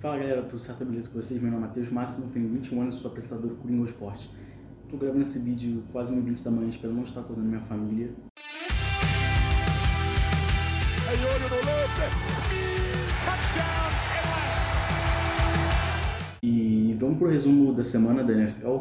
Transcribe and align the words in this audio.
Fala 0.00 0.16
galera, 0.16 0.42
tudo 0.42 0.60
certo? 0.60 0.84
Beleza 0.84 1.08
com 1.08 1.20
vocês? 1.20 1.42
Meu 1.42 1.50
nome 1.50 1.64
é 1.64 1.66
Matheus 1.66 1.90
Máximo, 1.90 2.28
tenho 2.32 2.48
21 2.48 2.82
anos 2.82 2.94
e 2.94 2.98
sou 2.98 3.10
apresentador 3.10 3.50
do 3.50 3.56
Coringa 3.56 3.82
Esporte. 3.82 4.30
Tô 4.88 4.96
gravando 4.96 5.22
esse 5.22 5.40
vídeo 5.40 5.82
quase 5.90 6.12
1h20 6.12 6.44
da 6.44 6.52
manhã, 6.52 6.68
espero 6.68 6.94
não 6.94 7.02
estar 7.02 7.20
acordando 7.20 7.48
minha 7.48 7.60
família. 7.60 8.08
E 16.44 16.96
vamos 17.00 17.18
pro 17.18 17.28
resumo 17.28 17.74
da 17.74 17.82
semana 17.82 18.22
da 18.22 18.32
NFL 18.34 18.76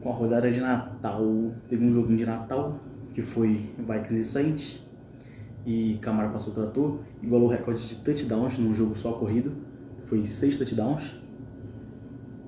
com 0.00 0.08
a 0.08 0.12
rodada 0.12 0.52
de 0.52 0.60
Natal. 0.60 1.20
Teve 1.68 1.84
um 1.84 1.92
joguinho 1.92 2.18
de 2.18 2.26
Natal 2.26 2.78
que 3.12 3.22
foi 3.22 3.68
Vikings 3.76 4.20
e 4.20 4.24
Saints 4.24 4.80
e 5.66 5.98
Camara 6.00 6.28
passou 6.28 6.52
o 6.52 6.54
trator, 6.54 7.00
igualou 7.20 7.48
o 7.48 7.50
recorde 7.50 7.88
de 7.88 7.96
touchdowns 7.96 8.56
num 8.56 8.72
jogo 8.72 8.94
só 8.94 9.10
corrido, 9.14 9.65
foi 10.06 10.26
seis 10.26 10.56
touchdowns 10.56 11.14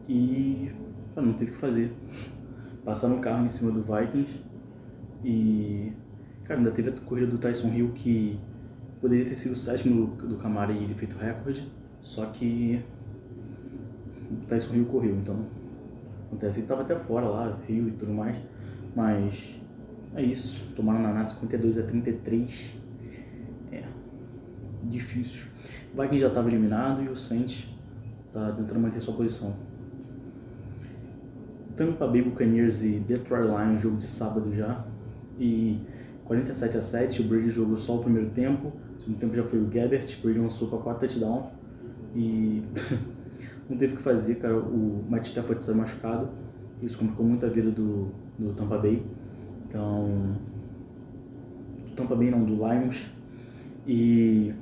e 0.09 0.71
não 1.15 1.33
teve 1.33 1.51
o 1.51 1.55
que 1.55 1.61
fazer. 1.61 1.93
Passaram 2.85 3.19
o 3.19 3.21
carro 3.21 3.45
em 3.45 3.49
cima 3.49 3.71
do 3.71 3.83
Vikings 3.83 4.31
e 5.25 5.93
cara, 6.45 6.61
ainda 6.61 6.71
teve 6.71 6.91
a 6.91 6.93
corrida 6.93 7.27
do 7.27 7.39
Tyson 7.39 7.69
Hill 7.69 7.91
que 7.95 8.39
poderia 9.01 9.27
ter 9.27 9.37
sido 9.37 9.53
o 9.53 9.57
sétimo 9.57 10.07
do, 10.17 10.37
Camara 10.37 10.73
e 10.73 10.83
ele 10.83 10.95
feito 10.95 11.17
recorde, 11.17 11.69
só 12.03 12.25
que 12.27 12.81
o 14.31 14.47
Tyson 14.49 14.75
Hill 14.75 14.87
correu, 14.87 15.17
então 15.17 15.47
acontece. 16.27 16.59
Ele 16.59 16.65
estava 16.65 16.83
até 16.83 16.97
fora 16.97 17.27
lá, 17.27 17.59
Rio 17.69 17.89
e 17.89 17.93
tudo 17.93 18.13
mais, 18.13 18.37
mas 18.97 19.35
é 20.15 20.23
isso. 20.23 20.61
Tomaram 20.75 21.01
na 21.01 21.13
NASA 21.13 21.35
52 21.35 21.79
a 21.79 21.83
33. 21.83 22.78
Difícil. 24.85 25.47
O 25.93 26.01
Vikings 26.01 26.21
já 26.21 26.29
estava 26.29 26.49
eliminado 26.49 27.03
e 27.03 27.09
o 27.09 27.17
Saints 27.17 27.67
está 28.27 28.53
tentando 28.53 28.81
manter 28.81 29.01
sua 29.01 29.15
posição. 29.15 29.55
Tampa 31.77 32.07
Bay 32.07 32.23
Buccaneers 32.23 32.83
e 32.83 32.99
Detroit 32.99 33.45
Lions, 33.45 33.81
jogo 33.81 33.97
de 33.97 34.07
sábado 34.07 34.55
já. 34.55 34.85
E 35.39 35.79
47 36.25 36.77
a 36.77 36.83
7, 36.83 37.23
o 37.23 37.25
Brady 37.25 37.51
jogou 37.51 37.79
só 37.79 37.97
o 37.97 38.03
primeiro 38.03 38.31
tempo. 38.31 38.69
O 38.69 39.01
segundo 39.01 39.19
tempo 39.19 39.35
já 39.35 39.45
foi 39.45 39.61
o 39.61 39.67
Gabbert, 39.67 40.19
o 40.19 40.23
Brady 40.23 40.41
lançou 40.41 40.69
para 40.69 40.79
4 40.79 41.09
touchdowns. 41.09 41.47
E 42.15 42.63
não 43.71 43.77
teve 43.77 43.95
o 43.95 43.97
que 43.97 44.03
fazer, 44.03 44.35
cara. 44.37 44.59
O 44.59 45.05
Matt 45.09 45.27
Stafford 45.27 45.61
está 45.61 45.73
machucado. 45.73 46.29
Isso 46.83 46.99
complicou 46.99 47.25
muito 47.25 47.47
a 47.47 47.49
vida 47.49 47.71
do, 47.71 48.09
do 48.39 48.53
Tampa 48.55 48.77
Bay. 48.77 49.03
Então, 49.69 50.37
do 51.89 51.95
Tampa 51.95 52.17
Bay 52.17 52.31
não, 52.31 52.45
do 52.45 52.55
Lions. 52.55 53.07
E 53.87 54.53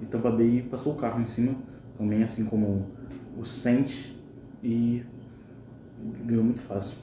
E 0.00 0.06
Tampa 0.06 0.30
Bay 0.30 0.66
passou 0.70 0.92
o 0.92 0.96
carro 0.96 1.20
em 1.20 1.26
cima, 1.26 1.54
também 1.96 2.22
assim 2.22 2.44
como 2.44 2.86
o 3.38 3.44
Saints. 3.44 4.12
E 4.62 5.02
ganhou 6.24 6.44
muito 6.44 6.62
fácil. 6.62 6.96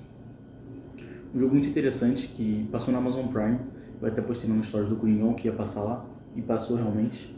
Um 1.33 1.39
jogo 1.39 1.53
muito 1.53 1.69
interessante 1.69 2.27
que 2.27 2.67
passou 2.71 2.91
na 2.91 2.99
Amazon 2.99 3.27
Prime. 3.27 3.59
Vai 4.01 4.09
até 4.09 4.21
postando 4.21 4.53
no 4.53 4.63
stories 4.63 4.89
do 4.89 4.95
Coringão 4.95 5.33
que 5.33 5.47
ia 5.47 5.53
passar 5.53 5.81
lá. 5.81 6.05
E 6.35 6.41
passou 6.41 6.75
realmente. 6.75 7.33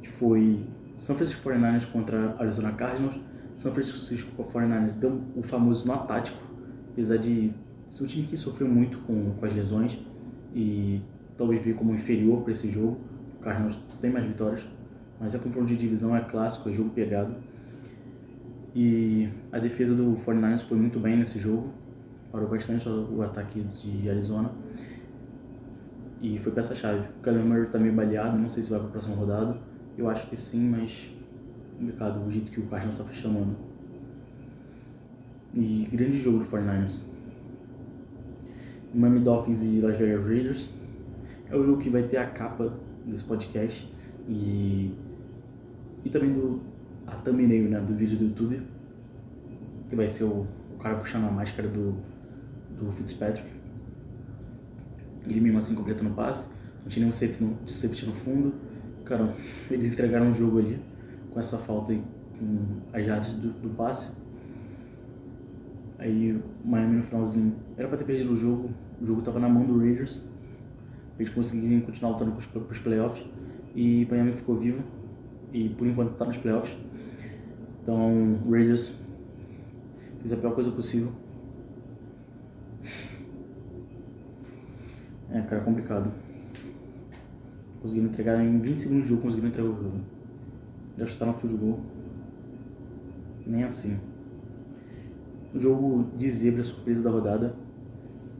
Que 0.00 0.08
foi 0.08 0.58
São 0.96 1.14
Francisco 1.14 1.48
49ers 1.48 1.86
contra 1.90 2.34
Arizona 2.38 2.72
Cardinals. 2.72 3.16
São 3.56 3.72
Francisco 3.72 4.42
49ers 4.42 4.92
deu 4.94 5.20
o 5.36 5.42
famoso 5.42 5.86
nó 5.86 5.98
tático. 5.98 6.38
Apesar 6.92 7.18
de 7.18 7.52
ser 7.88 8.04
um 8.04 8.06
time 8.06 8.26
que 8.26 8.36
sofreu 8.36 8.66
muito 8.66 8.98
com, 9.00 9.34
com 9.34 9.46
as 9.46 9.54
lesões. 9.54 9.98
E 10.54 11.00
talvez 11.38 11.62
veio 11.62 11.76
como 11.76 11.94
inferior 11.94 12.42
para 12.42 12.52
esse 12.52 12.70
jogo. 12.70 12.98
O 13.42 13.44
Cardinals 13.44 13.76
tem 14.00 14.08
mais 14.08 14.24
vitórias. 14.24 14.64
Mas 15.20 15.34
é 15.34 15.38
confronto 15.38 15.66
de 15.66 15.76
divisão, 15.76 16.16
é 16.16 16.20
clássico, 16.20 16.68
é 16.68 16.72
jogo 16.72 16.90
pegado. 16.90 17.34
E 18.72 19.28
a 19.50 19.58
defesa 19.58 19.94
do 19.94 20.16
49ers 20.16 20.60
foi 20.60 20.78
muito 20.78 21.00
bem 21.00 21.16
nesse 21.16 21.38
jogo, 21.40 21.72
parou 22.30 22.48
bastante 22.48 22.88
o 22.88 23.20
ataque 23.20 23.60
de 23.60 24.08
Arizona. 24.08 24.50
E 26.22 26.38
foi 26.38 26.52
peça-chave. 26.52 27.00
O 27.18 27.22
Kyler 27.22 27.44
Murray 27.44 27.66
tá 27.66 27.80
meio 27.80 27.92
baleado, 27.92 28.38
não 28.38 28.48
sei 28.48 28.62
se 28.62 28.70
vai 28.70 28.78
para 28.78 28.88
a 28.88 28.92
próxima 28.92 29.16
rodada. 29.16 29.58
Eu 29.98 30.08
acho 30.08 30.28
que 30.28 30.36
sim, 30.36 30.70
mas 30.70 31.10
complicado 31.76 32.24
o 32.24 32.30
jeito 32.30 32.50
que 32.50 32.60
o 32.60 32.66
Cardinals 32.66 32.94
está 32.94 33.04
fechando. 33.04 33.56
E 35.52 35.88
grande 35.92 36.18
jogo 36.18 36.38
do 36.38 36.44
49ers. 36.44 37.00
Miami 38.94 39.18
Dolphins 39.18 39.62
e 39.62 39.80
Las 39.80 39.96
Vegas 39.96 40.24
Raiders. 40.24 40.68
É 41.50 41.56
o 41.56 41.66
jogo 41.66 41.82
que 41.82 41.90
vai 41.90 42.04
ter 42.04 42.18
a 42.18 42.26
capa 42.26 42.72
desse 43.06 43.24
podcast 43.24 43.90
e, 44.28 44.92
e 46.04 46.10
também 46.10 46.32
do, 46.32 46.60
a 47.06 47.12
thumbnail 47.16 47.68
né, 47.68 47.80
do 47.80 47.94
vídeo 47.94 48.16
do 48.16 48.24
YouTube, 48.24 48.62
que 49.88 49.96
vai 49.96 50.08
ser 50.08 50.24
o, 50.24 50.46
o 50.74 50.78
cara 50.78 50.96
puxando 50.96 51.24
a 51.24 51.30
máscara 51.30 51.68
do, 51.68 51.94
do 52.78 52.92
Fitzpatrick. 52.92 53.46
Ele 55.26 55.40
mesmo 55.40 55.58
assim 55.58 55.74
completando 55.74 56.10
o 56.10 56.14
passe, 56.14 56.48
não 56.82 56.88
tinha 56.88 57.04
nenhum 57.04 57.12
safety 57.12 57.42
no, 57.42 57.56
safety 57.68 58.06
no 58.06 58.12
fundo. 58.12 58.54
Cara, 59.04 59.34
eles 59.70 59.92
entregaram 59.92 60.30
o 60.30 60.34
jogo 60.34 60.58
ali 60.58 60.78
com 61.32 61.40
essa 61.40 61.58
falta 61.58 61.92
aí, 61.92 62.02
com 62.38 62.66
as 62.92 63.06
jardas 63.06 63.32
do, 63.34 63.50
do 63.50 63.70
passe. 63.70 64.08
Aí 65.98 66.32
o 66.32 66.68
Miami 66.68 66.96
no 66.96 67.02
finalzinho 67.04 67.54
era 67.76 67.86
pra 67.86 67.96
ter 67.96 68.04
perdido 68.04 68.32
o 68.32 68.36
jogo, 68.36 68.70
o 69.00 69.06
jogo 69.06 69.22
tava 69.22 69.38
na 69.38 69.48
mão 69.48 69.64
do 69.64 69.78
Raiders. 69.78 70.18
Eles 71.22 71.32
conseguiram 71.32 71.80
continuar 71.82 72.14
lutando 72.14 72.32
pros, 72.32 72.46
pros 72.46 72.78
playoffs 72.80 73.24
e 73.76 74.08
Miami 74.10 74.32
ficou 74.32 74.56
vivo 74.56 74.82
e 75.52 75.68
por 75.68 75.86
enquanto 75.86 76.16
tá 76.16 76.24
nos 76.24 76.36
playoffs. 76.36 76.76
Então, 77.80 78.40
Raiders 78.50 78.90
fez 80.20 80.32
a 80.32 80.36
pior 80.36 80.52
coisa 80.52 80.72
possível. 80.72 81.12
É, 85.30 85.40
cara, 85.42 85.62
complicado. 85.62 86.12
Conseguiram 87.80 88.08
entregar 88.08 88.44
em 88.44 88.58
20 88.58 88.80
segundos 88.80 89.04
de 89.04 89.10
jogo, 89.10 89.22
conseguiram 89.22 89.48
entregar 89.48 89.70
o 89.70 89.80
jogo. 89.80 90.00
Já 90.98 91.06
chutaram 91.06 91.38
no 91.40 91.48
de 91.48 91.54
gol. 91.54 91.80
Nem 93.46 93.62
assim. 93.62 93.96
O 95.54 95.60
jogo 95.60 96.04
de 96.16 96.28
zebra, 96.32 96.64
surpresa 96.64 97.04
da 97.04 97.10
rodada. 97.10 97.54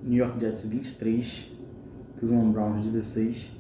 New 0.03 0.19
York 0.19 0.41
Jets 0.41 0.65
23, 0.65 1.53
Cleveland 2.23 2.53
Browns 2.53 2.87
16. 2.87 3.51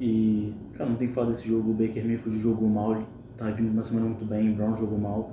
E, 0.00 0.54
cara, 0.76 0.88
não 0.88 0.96
tem 0.96 1.08
que 1.08 1.14
falar 1.14 1.28
desse 1.28 1.46
jogo. 1.46 1.70
O 1.70 1.74
Baker 1.74 2.04
Mayfield 2.04 2.38
jogou 2.40 2.66
mal, 2.66 2.94
ele 2.94 3.04
tá 3.36 3.50
vindo 3.50 3.70
uma 3.70 3.82
semana 3.82 4.06
muito 4.06 4.24
bem, 4.24 4.50
o 4.50 4.54
Brown 4.54 4.74
jogou 4.74 4.98
mal. 4.98 5.30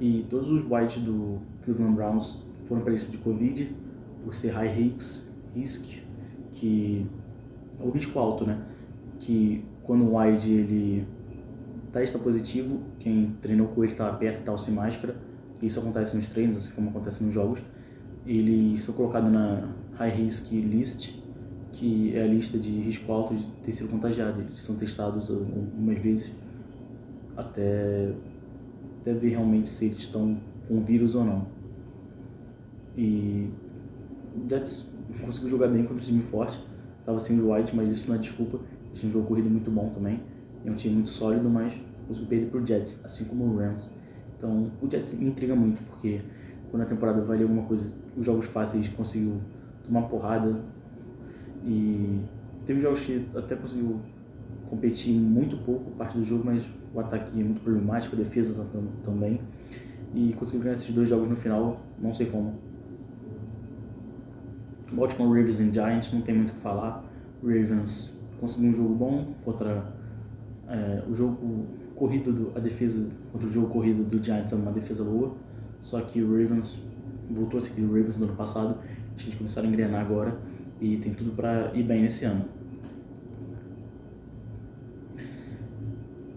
E 0.00 0.26
todos 0.28 0.50
os 0.50 0.62
whites 0.68 1.00
do 1.02 1.38
Cleveland 1.64 1.94
Browns 1.94 2.36
foram 2.64 2.82
para 2.82 2.92
lista 2.92 3.12
de 3.12 3.18
Covid 3.18 3.70
por 4.24 4.34
ser 4.34 4.50
high 4.50 4.68
risk, 4.68 5.26
risk 5.54 5.98
que 6.54 7.06
é 7.80 7.84
o 7.84 7.90
risco 7.90 8.18
alto, 8.18 8.44
né? 8.44 8.60
Que 9.20 9.64
quando 9.84 10.04
o 10.04 10.18
wide 10.18 10.50
ele 10.50 11.06
testa 11.92 12.18
positivo, 12.18 12.80
quem 12.98 13.36
treinou 13.40 13.68
com 13.68 13.84
ele 13.84 13.92
está 13.92 14.12
perto 14.12 14.40
e 14.40 14.42
tal 14.42 14.58
sem 14.58 14.74
máscara, 14.74 15.14
isso 15.62 15.78
acontece 15.78 16.16
nos 16.16 16.26
treinos, 16.26 16.56
assim 16.56 16.72
como 16.72 16.90
acontece 16.90 17.22
nos 17.22 17.32
jogos, 17.32 17.62
eles 18.26 18.82
são 18.82 18.94
colocados 18.94 19.30
na 19.30 19.68
high 19.96 20.10
risk 20.10 20.52
list 20.52 21.17
que 21.78 22.16
é 22.16 22.22
a 22.22 22.26
lista 22.26 22.58
de 22.58 22.70
risco 22.70 23.10
alto 23.12 23.36
de 23.36 23.46
ter 23.64 23.72
sido 23.72 23.88
contagiado. 23.88 24.40
Eles 24.40 24.64
são 24.64 24.74
testados 24.74 25.30
algumas 25.30 25.98
vezes 25.98 26.32
até, 27.36 28.12
até 29.00 29.12
ver 29.12 29.28
realmente 29.28 29.68
se 29.68 29.84
eles 29.86 29.98
estão 29.98 30.36
com 30.66 30.82
vírus 30.82 31.14
ou 31.14 31.24
não. 31.24 31.46
E 32.96 33.48
o 34.34 34.48
Jets 34.48 34.86
conseguiu 35.24 35.50
jogar 35.50 35.68
bem 35.68 35.84
contra 35.84 36.02
um 36.02 36.06
time 36.06 36.22
forte, 36.22 36.58
estava 36.98 37.20
sendo 37.20 37.52
White, 37.52 37.76
mas 37.76 37.90
isso 37.90 38.08
não 38.08 38.16
é 38.16 38.18
desculpa. 38.18 38.58
Eles 38.88 38.98
tinham 38.98 39.10
um 39.10 39.12
jogo 39.12 39.28
corrido 39.28 39.48
muito 39.48 39.70
bom 39.70 39.88
também. 39.94 40.18
É 40.64 40.70
um 40.70 40.74
time 40.74 40.94
muito 40.94 41.10
sólido, 41.10 41.48
mas 41.48 41.72
conseguiu 42.08 42.28
perder 42.28 42.50
por 42.50 42.66
Jets, 42.66 42.98
assim 43.04 43.24
como 43.26 43.44
o 43.44 43.56
Rams. 43.56 43.88
Então 44.36 44.68
o 44.82 44.90
Jets 44.90 45.14
me 45.14 45.26
intriga 45.26 45.54
muito, 45.54 45.80
porque 45.84 46.22
quando 46.72 46.82
a 46.82 46.86
temporada 46.86 47.22
vale 47.22 47.44
alguma 47.44 47.62
coisa, 47.62 47.92
os 48.16 48.26
jogos 48.26 48.46
fáceis 48.46 48.88
conseguiu 48.88 49.36
tomar 49.86 50.02
porrada, 50.08 50.60
e 51.64 52.20
teve 52.66 52.80
jogos 52.80 53.00
que 53.00 53.26
até 53.34 53.56
conseguiu 53.56 54.00
competir 54.68 55.14
muito 55.14 55.56
pouco 55.58 55.90
parte 55.92 56.16
do 56.16 56.24
jogo, 56.24 56.42
mas 56.44 56.62
o 56.94 57.00
ataque 57.00 57.30
é 57.38 57.42
muito 57.42 57.60
problemático, 57.60 58.14
a 58.14 58.18
defesa 58.18 58.54
também. 59.04 59.40
E 60.14 60.34
conseguiu 60.38 60.62
ganhar 60.62 60.74
esses 60.74 60.94
dois 60.94 61.08
jogos 61.08 61.28
no 61.28 61.36
final, 61.36 61.80
não 61.98 62.14
sei 62.14 62.26
como. 62.26 62.54
Baltimore 64.92 65.38
Ravens 65.38 65.60
e 65.60 65.70
Giants, 65.70 66.12
não 66.12 66.22
tem 66.22 66.34
muito 66.34 66.50
o 66.50 66.54
que 66.54 66.60
falar. 66.60 67.04
Ravens 67.42 68.12
conseguiu 68.40 68.70
um 68.70 68.74
jogo 68.74 68.94
bom 68.94 69.34
contra 69.44 69.84
é, 70.68 71.02
o 71.08 71.14
jogo 71.14 71.66
corrido, 71.94 72.32
do, 72.32 72.52
a 72.56 72.60
defesa 72.60 73.06
contra 73.32 73.48
o 73.48 73.52
jogo 73.52 73.68
corrido 73.68 74.02
do 74.04 74.22
Giants 74.22 74.52
é 74.52 74.56
uma 74.56 74.72
defesa 74.72 75.04
boa. 75.04 75.34
Só 75.82 76.00
que 76.00 76.22
o 76.22 76.30
Ravens 76.30 76.76
voltou 77.30 77.58
a 77.58 77.60
seguir 77.60 77.82
o 77.82 77.88
Ravens 77.88 78.16
no 78.16 78.24
ano 78.24 78.36
passado. 78.36 78.76
A 79.16 79.20
gente 79.20 79.36
começaram 79.36 79.68
a 79.68 79.70
engrenar 79.70 80.00
agora 80.00 80.34
e 80.80 80.96
tem 80.96 81.12
tudo 81.12 81.32
para 81.32 81.72
ir 81.74 81.82
bem 81.82 82.02
nesse 82.02 82.24
ano. 82.24 82.44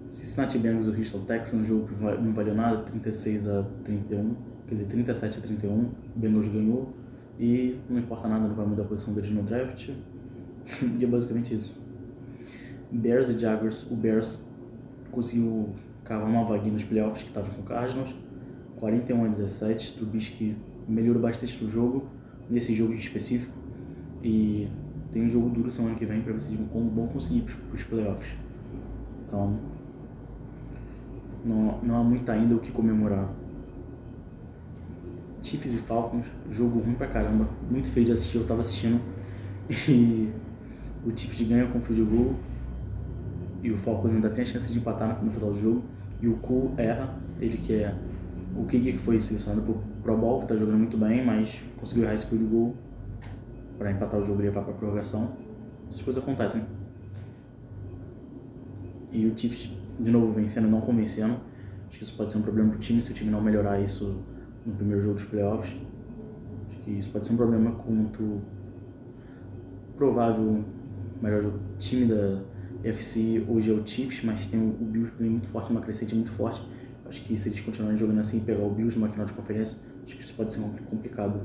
Cincinnati 0.07 0.57
Bengals 0.57 0.85
e 0.88 0.89
Houston 0.89 1.25
Texans, 1.25 1.61
um 1.61 1.65
jogo 1.65 1.88
que 1.88 2.03
não 2.03 2.33
valeu 2.33 2.55
nada, 2.55 2.83
36 2.83 3.47
a 3.47 3.63
31, 3.83 4.35
quer 4.67 4.75
dizer, 4.75 4.85
37 4.85 5.38
a 5.38 5.41
31, 5.41 5.71
o 5.73 5.91
Bengals 6.15 6.47
ganhou 6.47 6.93
e 7.39 7.77
não 7.89 7.99
importa 7.99 8.27
nada, 8.27 8.47
não 8.47 8.55
vai 8.55 8.65
mudar 8.65 8.83
a 8.83 8.85
posição 8.85 9.13
deles 9.13 9.31
no 9.31 9.43
draft. 9.43 9.89
e 10.99 11.03
é 11.03 11.07
basicamente 11.07 11.53
isso. 11.53 11.73
Bears 12.91 13.29
e 13.29 13.39
Jaguars, 13.39 13.89
o 13.89 13.95
Bears 13.95 14.44
conseguiu 15.11 15.69
cavar 16.03 16.27
uma 16.27 16.44
vaguinha 16.44 16.73
nos 16.73 16.83
playoffs 16.83 17.23
que 17.23 17.29
estava 17.29 17.49
com 17.49 17.61
o 17.61 17.65
Cardinals, 17.65 18.13
41 18.77 19.25
a 19.25 19.27
17, 19.27 19.94
Trubisky 19.94 20.55
melhorou 20.87 21.21
bastante 21.21 21.63
no 21.63 21.69
jogo, 21.69 22.07
nesse 22.49 22.73
jogo 22.73 22.94
específico, 22.94 23.53
e 24.23 24.68
tem 25.12 25.25
um 25.25 25.29
jogo 25.29 25.50
duro 25.50 25.71
semana 25.71 25.95
que 25.95 26.06
vem 26.06 26.21
para 26.21 26.33
ver 26.33 26.39
se 26.39 26.53
eles 26.53 26.68
vão 26.71 27.07
conseguir 27.07 27.41
para 27.41 27.73
os 27.73 27.83
playoffs. 27.83 28.29
Então, 29.27 29.57
não, 31.44 31.79
não 31.83 32.00
há 32.00 32.03
muito 32.03 32.29
ainda 32.29 32.56
o 32.56 32.59
que 32.59 32.71
comemorar. 32.71 33.27
Chiefs 35.41 35.73
e 35.73 35.77
Falcons, 35.77 36.25
jogo 36.50 36.79
ruim 36.79 36.94
pra 36.94 37.07
caramba, 37.07 37.47
muito 37.69 37.88
feio 37.89 38.06
de 38.06 38.12
assistir, 38.12 38.38
eu 38.38 38.45
tava 38.45 38.62
assistindo 38.62 39.01
e 39.89 40.29
o 41.03 41.18
Chiefs 41.18 41.47
ganha 41.47 41.65
com 41.68 41.79
o 41.79 41.81
field 41.81 42.03
goal 42.03 42.35
e 43.63 43.71
o 43.71 43.77
Falcons 43.77 44.13
ainda 44.13 44.29
tem 44.29 44.44
a 44.44 44.45
chance 44.45 44.71
de 44.71 44.77
empatar 44.77 45.23
no 45.23 45.31
final 45.31 45.51
do 45.51 45.59
jogo 45.59 45.83
e 46.21 46.27
o 46.27 46.35
Cole 46.38 46.73
erra, 46.77 47.09
ele 47.39 47.57
que 47.57 47.73
é 47.73 47.95
o 48.56 48.65
que 48.65 48.79
que 48.79 48.97
foi 49.00 49.19
selecionado 49.19 49.62
pro 49.63 49.81
Pro 50.03 50.18
Bowl, 50.18 50.41
que 50.41 50.47
tá 50.47 50.56
jogando 50.56 50.77
muito 50.77 50.97
bem, 50.97 51.25
mas 51.25 51.59
conseguiu 51.77 52.03
errar 52.03 52.15
esse 52.15 52.25
field 52.27 52.45
goal 52.45 52.75
para 53.81 53.92
empatar 53.92 54.19
o 54.19 54.24
jogo 54.24 54.39
e 54.42 54.44
levar 54.44 54.62
pra 54.62 54.74
prorrogação. 54.74 55.31
Essas 55.89 56.04
coisas 56.04 56.22
acontecem. 56.22 56.62
E 59.12 59.25
o 59.25 59.36
Chiefs, 59.36 59.72
de 60.00 60.12
novo, 60.12 60.33
vencendo, 60.33 60.68
não 60.68 60.81
convencendo. 60.81 61.36
Acho 61.89 61.98
que 61.98 62.04
isso 62.04 62.13
pode 62.13 62.31
ser 62.31 62.38
um 62.38 62.44
problema 62.44 62.69
pro 62.69 62.78
time 62.78 63.01
se 63.01 63.10
o 63.10 63.13
time 63.16 63.31
não 63.31 63.42
melhorar 63.42 63.81
isso 63.81 64.24
no 64.68 64.75
primeiro 64.75 65.01
jogo 65.01 65.16
dos 65.16 65.24
playoffs. 65.24 65.75
Acho 66.69 66.83
que 66.83 66.92
isso 66.92 67.10
pode 67.10 67.25
ser 67.25 67.33
um 67.33 67.38
problema 67.38 67.72
quanto 67.72 68.42
provável 69.98 70.63
melhor 71.19 71.42
jogo. 71.42 71.60
time 71.80 72.06
da 72.06 72.39
FC 72.83 73.44
hoje 73.50 73.72
é 73.72 73.74
o 73.74 73.86
Chiefs, 73.86 74.24
mas 74.24 74.45
tem 74.45 74.60
o 74.60 74.74
Bills 74.74 75.12
que 75.18 75.24
muito 75.24 75.48
forte, 75.48 75.72
uma 75.72 75.81
crescente 75.81 76.13
muito 76.13 76.31
forte. 76.31 76.62
Acho 77.04 77.19
que 77.24 77.36
se 77.36 77.50
eles 77.50 77.60
continuarem 77.60 77.98
jogando 77.98 78.19
assim 78.19 78.38
e 78.38 78.42
pegar 78.42 78.63
o 78.63 78.69
Bills 78.69 78.95
numa 78.95 79.10
final 79.10 79.25
de 79.25 79.33
conferência, 79.33 79.80
acho 80.06 80.16
que 80.16 80.24
isso 80.24 80.36
pode 80.36 80.54
ser 80.54 80.62
complicado. 80.88 81.42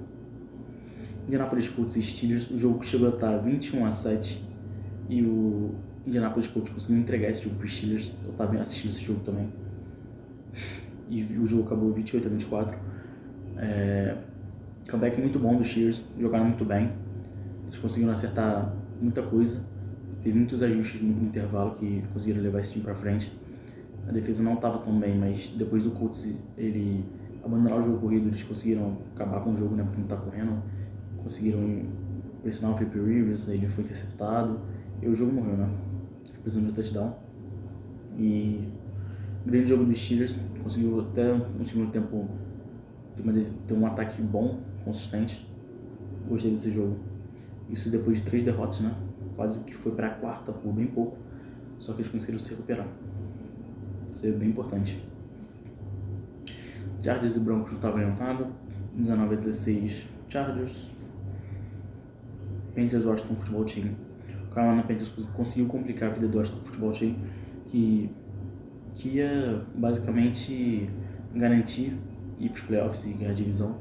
Indianapolis 1.26 1.69
Colts 1.69 1.96
e 1.96 2.02
Steelers, 2.02 2.50
o 2.50 2.56
jogo 2.56 2.84
chegou 2.84 3.08
a 3.08 3.11
estar 3.11 3.37
21 3.38 3.84
a 3.84 3.93
7 3.93 4.40
e 5.08 5.23
o 5.23 5.75
Indianapolis 6.06 6.46
Colts 6.46 6.73
conseguiu 6.73 6.99
entregar 6.99 7.28
esse 7.28 7.43
jogo 7.43 7.56
para 7.56 7.67
os 7.67 7.76
Steelers. 7.76 8.14
Eu 8.25 8.31
estava 8.31 8.56
assistindo 8.61 8.90
esse 8.90 9.05
jogo 9.05 9.20
também. 9.20 9.49
E 11.08 11.23
o 11.23 11.46
jogo 11.46 11.64
acabou 11.64 11.93
28 11.93 12.26
a 12.26 12.31
24. 12.31 12.78
É, 13.58 14.17
comeback 14.88 15.20
muito 15.20 15.38
bom 15.38 15.56
dos 15.56 15.69
Steelers, 15.69 16.00
jogaram 16.19 16.46
muito 16.46 16.64
bem. 16.64 16.90
Eles 17.67 17.78
conseguiram 17.78 18.12
acertar 18.12 18.73
muita 19.00 19.23
coisa. 19.23 19.61
Teve 20.23 20.38
muitos 20.38 20.62
ajustes 20.62 21.00
no 21.00 21.25
intervalo 21.25 21.73
que 21.73 22.02
conseguiram 22.12 22.40
levar 22.40 22.61
esse 22.61 22.73
time 22.73 22.84
para 22.84 22.94
frente. 22.94 23.32
A 24.08 24.12
defesa 24.12 24.43
não 24.43 24.55
estava 24.55 24.78
tão 24.78 24.96
bem, 24.99 25.17
mas 25.17 25.49
depois 25.49 25.82
do 25.82 25.90
Colts 25.90 26.28
ele 26.56 27.05
abandonar 27.44 27.78
o 27.78 27.82
jogo 27.82 27.99
corrido, 27.99 28.28
eles 28.28 28.43
conseguiram 28.43 28.99
acabar 29.14 29.40
com 29.40 29.52
o 29.52 29.56
jogo, 29.56 29.75
né, 29.75 29.82
porque 29.82 29.96
não 29.96 30.05
está 30.05 30.17
correndo. 30.17 30.62
Conseguiram 31.26 31.82
pressionar 32.40 32.73
o 32.73 32.78
Felipe 32.78 33.00
Rivers, 33.00 33.49
ele 33.49 33.67
foi 33.67 33.82
interceptado 33.82 34.61
e 35.02 35.08
o 35.08 35.17
jogo 35.17 35.32
morreu, 35.32 35.56
né? 35.56 35.69
precisando 36.40 36.69
de 36.69 36.73
touchdown. 36.73 37.12
E 38.17 38.61
grande 39.44 39.67
jogo 39.67 39.84
dos 39.84 39.99
Steelers, 39.99 40.37
conseguiu 40.62 41.00
até 41.00 41.34
no 41.34 41.64
segundo 41.64 41.90
tempo 41.90 42.28
ter 43.67 43.75
um 43.75 43.84
ataque 43.84 44.23
bom, 44.23 44.61
consistente. 44.84 45.44
Gostei 46.28 46.52
desse 46.52 46.70
jogo. 46.70 46.96
Isso 47.69 47.90
depois 47.90 48.19
de 48.19 48.23
três 48.23 48.44
derrotas, 48.44 48.78
né? 48.78 48.94
Quase 49.34 49.64
que 49.64 49.75
foi 49.75 49.90
para 49.90 50.06
a 50.06 50.11
quarta 50.11 50.52
por 50.52 50.73
bem 50.73 50.87
pouco. 50.87 51.19
Só 51.81 51.93
que 51.93 52.02
eles 52.02 52.12
conseguiram 52.12 52.38
se 52.38 52.50
recuperar. 52.50 52.87
Isso 54.12 54.25
é 54.25 54.31
bem 54.31 54.50
importante. 54.50 55.02
Chargers 57.02 57.34
e 57.34 57.40
Broncos 57.40 57.73
não 57.73 57.78
estavam 57.78 58.00
em 58.00 58.17
nada. 58.17 58.46
19 58.94 59.34
a 59.34 59.38
16 59.38 60.02
Chargers. 60.28 60.86
Panthers 62.76 63.05
Washington 63.05 63.34
Futebol 63.34 63.64
Team 63.64 63.88
Carolina 64.56 64.82
Panthers 64.82 65.12
conseguiu 65.34 65.69
complicar 65.69 66.08
a 66.08 66.12
vida 66.12 66.26
do 66.26 66.38
Washington 66.38 66.61
Football 66.64 66.93
Team, 66.93 67.14
que, 67.67 68.08
que 68.94 69.08
ia 69.11 69.62
basicamente 69.75 70.88
garantir 71.34 71.93
ir 72.40 72.49
para 72.49 72.56
os 72.56 72.62
playoffs 72.62 73.05
e 73.05 73.12
ganhar 73.12 73.32
a 73.32 73.34
divisão, 73.34 73.76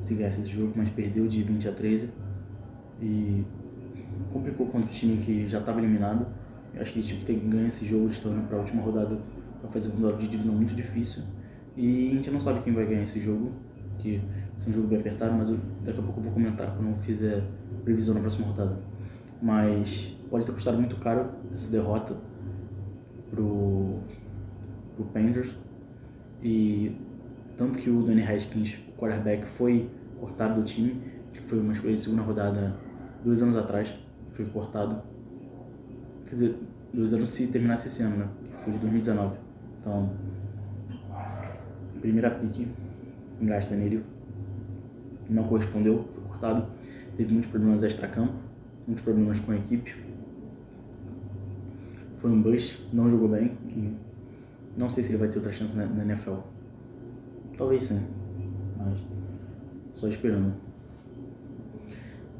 se 0.00 0.14
ganhasse 0.14 0.40
esse 0.40 0.50
jogo, 0.50 0.72
mas 0.74 0.88
perdeu 0.90 1.28
de 1.28 1.40
20 1.44 1.68
a 1.68 1.72
13 1.72 2.08
e 3.00 3.44
complicou 4.32 4.66
contra 4.66 4.88
o 4.88 4.92
time 4.92 5.16
que 5.18 5.48
já 5.48 5.60
estava 5.60 5.78
eliminado. 5.78 6.26
Eu 6.74 6.82
acho 6.82 6.92
que 6.92 6.98
eles 6.98 7.06
tinham 7.06 7.22
que 7.22 7.32
ganho 7.32 7.68
esse 7.68 7.86
jogo, 7.86 8.06
eles 8.06 8.16
estão 8.16 8.36
para 8.46 8.56
a 8.56 8.60
última 8.60 8.82
rodada 8.82 9.16
para 9.60 9.70
fazer 9.70 9.90
um 9.90 9.96
duelo 9.96 10.18
de 10.18 10.26
divisão 10.26 10.52
muito 10.52 10.74
difícil. 10.74 11.22
E 11.76 12.10
a 12.10 12.14
gente 12.14 12.30
não 12.32 12.40
sabe 12.40 12.62
quem 12.62 12.72
vai 12.72 12.84
ganhar 12.84 13.02
esse 13.02 13.20
jogo, 13.20 13.52
que 14.00 14.20
um 14.68 14.72
jogo 14.72 14.88
bem 14.88 15.00
apertado, 15.00 15.32
mas 15.32 15.48
eu, 15.48 15.58
daqui 15.84 15.98
a 15.98 16.02
pouco 16.02 16.20
eu 16.20 16.24
vou 16.24 16.32
comentar 16.32 16.66
quando 16.76 16.90
eu 16.90 16.96
fizer 16.96 17.42
previsão 17.84 18.14
na 18.14 18.20
próxima 18.20 18.46
rodada 18.46 18.76
mas 19.42 20.14
pode 20.30 20.44
ter 20.44 20.52
custado 20.52 20.76
muito 20.76 20.96
caro 20.96 21.30
essa 21.54 21.68
derrota 21.70 22.14
pro, 23.30 24.00
pro 24.96 25.04
Panthers 25.06 25.50
e 26.42 26.94
tanto 27.56 27.78
que 27.78 27.90
o 27.90 28.02
Danny 28.02 28.22
Haskins, 28.22 28.78
o 28.88 28.98
quarterback, 28.98 29.46
foi 29.46 29.88
cortado 30.18 30.60
do 30.60 30.64
time, 30.64 31.00
que 31.32 31.40
foi 31.40 31.60
uma 31.60 31.72
escolha 31.72 31.94
de 31.94 32.00
segunda 32.00 32.22
rodada 32.22 32.74
dois 33.24 33.42
anos 33.42 33.56
atrás, 33.56 33.92
foi 34.32 34.46
cortado. 34.46 35.02
Quer 36.26 36.34
dizer, 36.34 36.56
dois 36.94 37.12
anos 37.12 37.28
se 37.28 37.48
terminasse 37.48 37.88
esse 37.88 38.02
ano, 38.02 38.16
né? 38.16 38.28
Que 38.50 38.56
foi 38.56 38.72
de 38.72 38.78
2019. 38.78 39.36
Então, 39.78 40.10
primeira 42.00 42.30
pique 42.30 42.66
gasta 43.42 43.74
nele, 43.74 44.02
não 45.32 45.44
correspondeu, 45.44 46.04
foi 46.14 46.24
cortado. 46.24 46.66
Teve 47.16 47.32
muitos 47.32 47.50
problemas 47.50 47.82
extra-campo 47.82 48.50
muitos 48.90 49.04
problemas 49.04 49.38
com 49.38 49.52
a 49.52 49.56
equipe. 49.56 49.94
Foi 52.18 52.30
um 52.30 52.42
bust, 52.42 52.80
não 52.92 53.08
jogou 53.08 53.28
bem 53.28 53.52
e 53.68 53.96
não 54.76 54.90
sei 54.90 55.02
se 55.02 55.10
ele 55.10 55.18
vai 55.18 55.28
ter 55.28 55.38
outra 55.38 55.52
chance 55.52 55.76
na, 55.76 55.84
NFL. 56.04 56.38
Talvez 57.56 57.84
sim, 57.84 58.00
mas 58.76 58.98
só 59.94 60.08
esperando. 60.08 60.52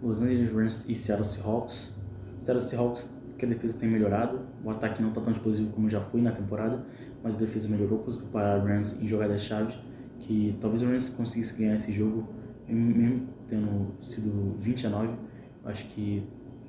Los 0.02 0.18
Angeles 0.18 0.50
Rams 0.50 0.84
e 0.88 0.94
Seattle 0.94 1.26
Seahawks. 1.26 1.92
Seattle 2.38 2.60
Seahawks 2.60 3.06
que 3.38 3.46
a 3.46 3.48
defesa 3.48 3.78
tem 3.78 3.88
melhorado, 3.88 4.40
o 4.62 4.70
ataque 4.70 5.00
não 5.00 5.08
está 5.08 5.20
tão 5.22 5.32
explosivo 5.32 5.70
como 5.72 5.88
já 5.88 5.98
foi 5.98 6.20
na 6.20 6.30
temporada, 6.30 6.84
mas 7.22 7.36
a 7.36 7.38
defesa 7.38 7.68
melhorou, 7.70 8.00
conseguiu 8.00 8.28
parar 8.28 8.62
o 8.62 8.66
Rams 8.66 9.00
em 9.00 9.08
jogadas 9.08 9.40
chave, 9.40 9.74
que 10.20 10.58
talvez 10.60 10.82
o 10.82 10.86
Rams 10.86 11.08
conseguisse 11.08 11.54
ganhar 11.56 11.76
esse 11.76 11.90
jogo, 11.90 12.28
mesmo 12.74 13.26
tendo 13.48 13.92
sido 14.02 14.56
20 14.60 14.86
a 14.86 14.90
9, 14.90 15.08
acho 15.64 15.84
que 15.86 16.22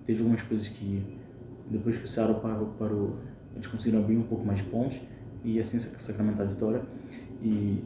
teve 0.05 0.19
algumas 0.21 0.43
coisas 0.43 0.67
que 0.67 1.03
depois 1.69 1.97
que 1.97 2.05
o 2.05 2.07
Seattle 2.07 2.39
parou, 2.39 2.67
parou 2.77 3.17
eles 3.55 3.67
conseguiram 3.67 4.03
abrir 4.03 4.17
um 4.17 4.23
pouco 4.23 4.45
mais 4.45 4.59
de 4.59 4.65
pontos 4.65 4.99
e 5.43 5.59
assim 5.59 5.77
sacramentar 5.79 6.45
a 6.45 6.49
vitória. 6.49 6.81
E 7.41 7.83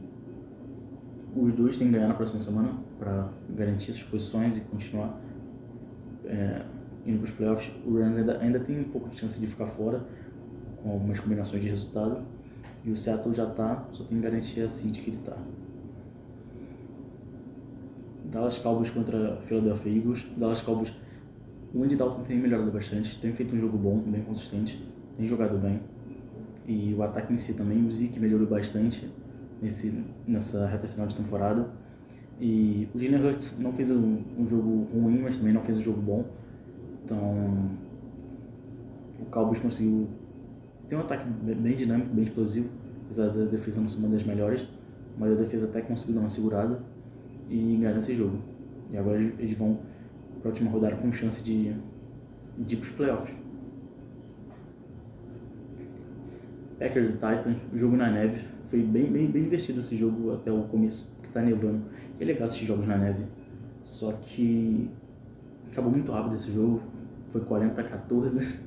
os 1.34 1.52
dois 1.52 1.76
têm 1.76 1.88
que 1.88 1.94
ganhar 1.94 2.08
na 2.08 2.14
próxima 2.14 2.38
semana 2.38 2.70
para 2.98 3.28
garantir 3.50 3.92
suas 3.92 4.02
posições 4.04 4.56
e 4.56 4.60
continuar 4.60 5.18
é, 6.24 6.62
indo 7.06 7.18
para 7.18 7.30
os 7.30 7.30
playoffs. 7.30 7.70
O 7.84 7.98
Rams 7.98 8.16
ainda, 8.18 8.38
ainda 8.38 8.60
tem 8.60 8.80
um 8.80 8.84
pouco 8.84 9.08
de 9.08 9.18
chance 9.18 9.38
de 9.38 9.46
ficar 9.46 9.66
fora 9.66 10.00
com 10.82 10.90
algumas 10.90 11.20
combinações 11.20 11.62
de 11.62 11.68
resultado. 11.68 12.22
E 12.84 12.90
o 12.90 12.96
Seattle 12.96 13.34
já 13.34 13.44
está, 13.44 13.84
só 13.90 14.04
tem 14.04 14.20
garantir 14.20 14.60
a 14.60 14.68
seed 14.68 14.98
que 14.98 15.10
ele 15.10 15.18
está. 15.18 15.36
Dallas 18.30 18.58
Cowboys 18.58 18.90
contra 18.90 19.36
Philadelphia 19.42 19.96
Eagles. 19.96 20.26
Dallas 20.36 20.60
Cowboys 20.60 20.92
o 21.76 21.82
Andy 21.82 21.94
Dalton 21.94 22.22
tem 22.22 22.38
melhorado 22.38 22.70
bastante, 22.70 23.18
tem 23.18 23.32
feito 23.32 23.54
um 23.54 23.60
jogo 23.60 23.76
bom, 23.76 23.98
bem 23.98 24.22
consistente, 24.22 24.82
tem 25.16 25.26
jogado 25.26 25.58
bem. 25.58 25.78
E 26.66 26.94
o 26.94 27.02
ataque 27.02 27.34
em 27.34 27.36
si 27.36 27.52
também, 27.52 27.86
o 27.86 27.92
Zeke 27.92 28.18
melhorou 28.18 28.46
bastante 28.46 29.06
nesse, 29.60 29.92
nessa 30.26 30.66
reta 30.66 30.88
final 30.88 31.06
de 31.06 31.14
temporada. 31.14 31.68
E 32.40 32.88
o 32.94 32.98
Jalen 32.98 33.22
Hurts 33.22 33.54
não 33.58 33.74
fez 33.74 33.90
um, 33.90 34.22
um, 34.38 34.46
jogo 34.48 34.88
ruim, 34.92 35.20
mas 35.20 35.36
também 35.36 35.52
não 35.52 35.62
fez 35.62 35.76
um 35.76 35.80
jogo 35.82 36.00
bom. 36.00 36.24
Então, 37.04 37.18
o 39.20 39.26
Cowboys 39.26 39.58
conseguiu 39.58 40.08
ter 40.88 40.96
um 40.96 41.00
ataque 41.00 41.28
bem 41.28 41.76
dinâmico, 41.76 42.14
bem 42.14 42.24
explosivo, 42.24 42.68
apesar 43.04 43.28
da 43.28 43.44
defesa 43.44 43.82
não 43.82 43.88
ser 43.88 43.98
uma 43.98 44.08
das 44.08 44.22
melhores, 44.22 44.64
mas 45.18 45.30
a 45.30 45.34
defesa 45.34 45.66
até 45.66 45.82
conseguiu 45.82 46.14
dar 46.14 46.20
uma 46.22 46.30
segurada 46.30 46.78
e 47.50 47.76
ganhar 47.80 47.98
esse 47.98 48.14
jogo. 48.14 48.38
E 48.90 48.96
agora 48.96 49.18
eles 49.18 49.56
vão 49.56 49.78
para 50.40 50.50
a 50.50 50.52
última 50.52 50.70
rodada 50.70 50.96
com 50.96 51.12
chance 51.12 51.42
de, 51.42 51.72
de 52.58 52.74
ir 52.74 52.78
para 52.78 52.88
os 52.88 52.94
playoffs. 52.94 53.34
Packers 56.78 57.08
e 57.08 57.12
Titans, 57.12 57.56
jogo 57.74 57.96
na 57.96 58.10
neve. 58.10 58.44
Foi 58.68 58.82
bem, 58.82 59.06
bem, 59.06 59.26
bem 59.26 59.44
divertido 59.44 59.80
esse 59.80 59.96
jogo 59.96 60.34
até 60.34 60.52
o 60.52 60.62
começo, 60.64 61.06
que 61.22 61.28
tá 61.28 61.40
nevando. 61.40 61.82
É 62.20 62.24
legal 62.24 62.46
assistir 62.46 62.66
jogos 62.66 62.86
na 62.86 62.96
neve. 62.96 63.24
Só 63.82 64.12
que 64.12 64.90
acabou 65.70 65.90
muito 65.90 66.10
rápido 66.12 66.34
esse 66.34 66.52
jogo. 66.52 66.82
Foi 67.30 67.40
40 67.42 67.80
a 67.80 67.84
14. 67.84 68.66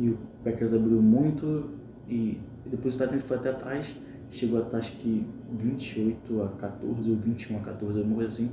E 0.00 0.10
o 0.10 0.18
Packers 0.44 0.72
abriu 0.72 1.02
muito. 1.02 1.70
E 2.08 2.38
depois 2.66 2.94
o 2.94 2.98
Titans 2.98 3.24
foi 3.24 3.36
até 3.36 3.50
atrás. 3.50 3.92
Chegou 4.30 4.60
até 4.60 4.76
acho 4.76 4.92
que 4.92 5.26
28 5.58 6.42
a 6.42 6.48
14 6.48 7.10
ou 7.10 7.16
21 7.16 7.56
a 7.56 7.60
14, 7.60 7.98
alguma 7.98 8.16
coisa 8.16 8.32
assim. 8.32 8.50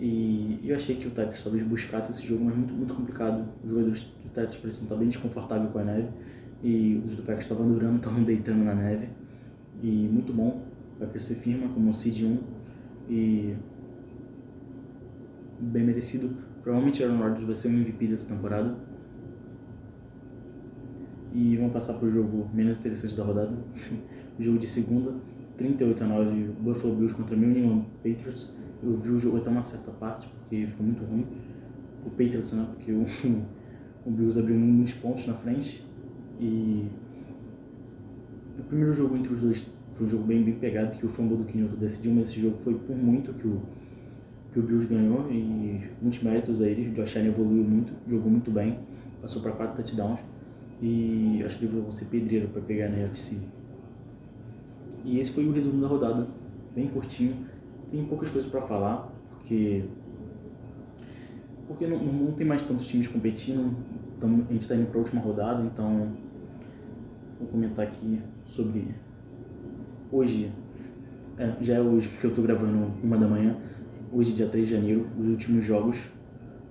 E 0.00 0.58
eu 0.64 0.74
achei 0.74 0.96
que 0.96 1.06
o 1.06 1.10
Titans 1.10 1.42
talvez 1.42 1.64
buscasse 1.64 2.10
esse 2.10 2.26
jogo, 2.26 2.44
mas 2.44 2.56
muito, 2.56 2.74
muito 2.74 2.92
complicado. 2.92 3.48
Os 3.62 3.70
jogadores 3.70 4.02
do 4.02 4.28
Titans 4.28 4.56
pareciam 4.56 4.82
estar 4.82 4.96
bem 4.96 5.08
desconfortáveis 5.08 5.70
com 5.70 5.78
a 5.78 5.84
neve. 5.84 6.08
E 6.62 7.02
os 7.04 7.14
do 7.14 7.22
Packers 7.22 7.42
estavam 7.42 7.68
durando, 7.68 7.96
estavam 8.02 8.22
deitando 8.22 8.64
na 8.64 8.74
neve. 8.74 9.08
E 9.82 10.08
muito 10.12 10.32
bom. 10.32 10.60
O 10.96 11.00
Packers 11.00 11.24
se 11.24 11.34
firma 11.36 11.68
como 11.68 11.88
um 11.88 11.92
seed 11.92 12.22
1. 12.22 12.38
E 13.08 13.54
bem 15.60 15.84
merecido. 15.84 16.30
Provavelmente 16.62 17.02
Aaron 17.02 17.18
Rodgers 17.18 17.46
vai 17.46 17.54
ser 17.54 17.68
o 17.68 17.70
MVP 17.70 18.08
dessa 18.08 18.28
temporada. 18.28 18.76
E 21.32 21.56
vamos 21.56 21.72
passar 21.72 21.94
para 21.94 22.06
o 22.06 22.10
jogo 22.10 22.50
menos 22.52 22.76
interessante 22.76 23.16
da 23.16 23.24
rodada. 23.24 23.52
jogo 24.38 24.58
de 24.58 24.66
segunda, 24.66 25.12
38 25.56 26.02
a 26.02 26.06
9, 26.06 26.48
Buffalo 26.60 26.94
Bills 26.94 27.14
contra 27.14 27.36
New 27.36 27.50
England 27.50 27.84
Patriots. 28.02 28.48
Eu 28.82 28.96
vi 28.96 29.10
o 29.10 29.18
jogo 29.18 29.36
até 29.36 29.50
uma 29.50 29.62
certa 29.62 29.90
parte, 29.92 30.26
porque 30.26 30.66
ficou 30.66 30.84
muito 30.84 31.04
ruim. 31.04 31.26
O 32.04 32.10
Patriots, 32.10 32.52
né? 32.52 32.66
Porque 32.74 32.92
o, 32.92 33.06
o 34.06 34.10
Bills 34.10 34.38
abriu 34.38 34.56
muitos 34.56 34.94
pontos 34.94 35.26
na 35.26 35.34
frente. 35.34 35.82
E 36.40 36.86
o 38.58 38.62
primeiro 38.64 38.94
jogo 38.94 39.16
entre 39.16 39.32
os 39.32 39.40
dois 39.40 39.64
foi 39.92 40.06
um 40.06 40.08
jogo 40.08 40.24
bem, 40.24 40.42
bem 40.42 40.54
pegado, 40.54 40.96
que 40.96 41.06
o 41.06 41.08
fumble 41.08 41.36
do 41.36 41.44
Kinyoto 41.44 41.76
decidiu, 41.76 42.12
mas 42.12 42.30
esse 42.30 42.40
jogo 42.40 42.56
foi 42.58 42.74
por 42.74 42.96
muito 42.96 43.32
que 43.34 43.46
o, 43.46 43.60
que 44.52 44.58
o 44.58 44.62
Bills 44.62 44.86
ganhou 44.86 45.30
e 45.30 45.82
muitos 46.00 46.22
méritos 46.22 46.60
a 46.60 46.66
eles. 46.66 46.88
O 46.88 46.92
Josh 46.92 47.16
Allen 47.16 47.28
evoluiu 47.28 47.64
muito, 47.64 47.92
jogou 48.08 48.30
muito 48.30 48.50
bem, 48.50 48.78
passou 49.20 49.42
para 49.42 49.52
quatro 49.52 49.76
touchdowns 49.76 50.20
e 50.80 51.42
acho 51.44 51.58
que 51.58 51.66
ele 51.66 51.80
vai 51.80 51.92
ser 51.92 52.06
pedreiro 52.06 52.48
para 52.48 52.62
pegar 52.62 52.88
na 52.88 52.96
UFC. 52.96 53.38
E 55.04 55.18
esse 55.18 55.32
foi 55.32 55.46
o 55.46 55.52
resumo 55.52 55.80
da 55.80 55.88
rodada, 55.88 56.26
bem 56.74 56.88
curtinho. 56.88 57.34
Tem 57.90 58.04
poucas 58.04 58.30
coisas 58.30 58.50
para 58.50 58.62
falar, 58.62 59.08
porque 59.30 59.84
porque 61.66 61.86
não, 61.86 61.98
não 61.98 62.32
tem 62.32 62.46
mais 62.46 62.64
tantos 62.64 62.86
times 62.86 63.08
competindo. 63.08 63.74
Então, 64.16 64.30
a 64.48 64.52
gente 64.52 64.62
está 64.62 64.74
indo 64.74 64.86
para 64.86 64.96
a 64.96 65.02
última 65.02 65.20
rodada, 65.20 65.62
então 65.64 66.08
vou 67.38 67.48
comentar 67.48 67.86
aqui 67.86 68.20
sobre 68.46 68.94
hoje. 70.10 70.50
É, 71.38 71.52
já 71.62 71.74
é 71.74 71.80
hoje, 71.80 72.08
porque 72.08 72.26
eu 72.26 72.30
estou 72.30 72.44
gravando 72.44 72.92
uma 73.02 73.16
da 73.16 73.26
manhã. 73.26 73.56
Hoje, 74.12 74.32
dia 74.34 74.46
3 74.46 74.68
de 74.68 74.74
janeiro, 74.74 75.06
os 75.18 75.26
últimos 75.26 75.64
jogos. 75.64 75.96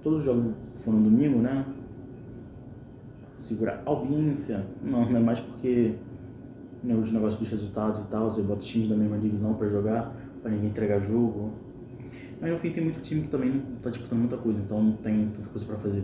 Todos 0.04 0.20
os 0.20 0.26
jogos 0.26 0.54
foram 0.84 1.02
domingo, 1.02 1.40
né? 1.40 1.66
segurar 3.42 3.82
audiência. 3.86 4.64
Não, 4.84 5.10
não 5.10 5.18
é 5.18 5.20
mais 5.20 5.40
porque 5.40 5.94
né, 6.84 6.96
os 6.96 7.12
negócios 7.12 7.40
dos 7.40 7.50
resultados 7.50 8.02
e 8.02 8.08
tal, 8.08 8.30
você 8.30 8.42
bota 8.42 8.62
times 8.62 8.90
da 8.90 8.96
mesma 8.96 9.18
divisão 9.18 9.54
para 9.54 9.68
jogar, 9.68 10.14
para 10.42 10.52
ninguém 10.52 10.70
entregar 10.70 11.00
jogo. 11.00 11.52
Mas 12.40 12.52
no 12.52 12.58
fim 12.58 12.72
tem 12.72 12.84
muito 12.84 13.02
time 13.02 13.22
que 13.24 13.28
também 13.28 13.50
não 13.50 13.62
tá 13.82 13.90
disputando 13.90 14.20
muita 14.20 14.38
coisa, 14.38 14.62
então 14.62 14.82
não 14.82 14.94
tem 14.94 15.30
tanta 15.36 15.50
coisa 15.50 15.66
para 15.66 15.78
fazer. 15.78 16.04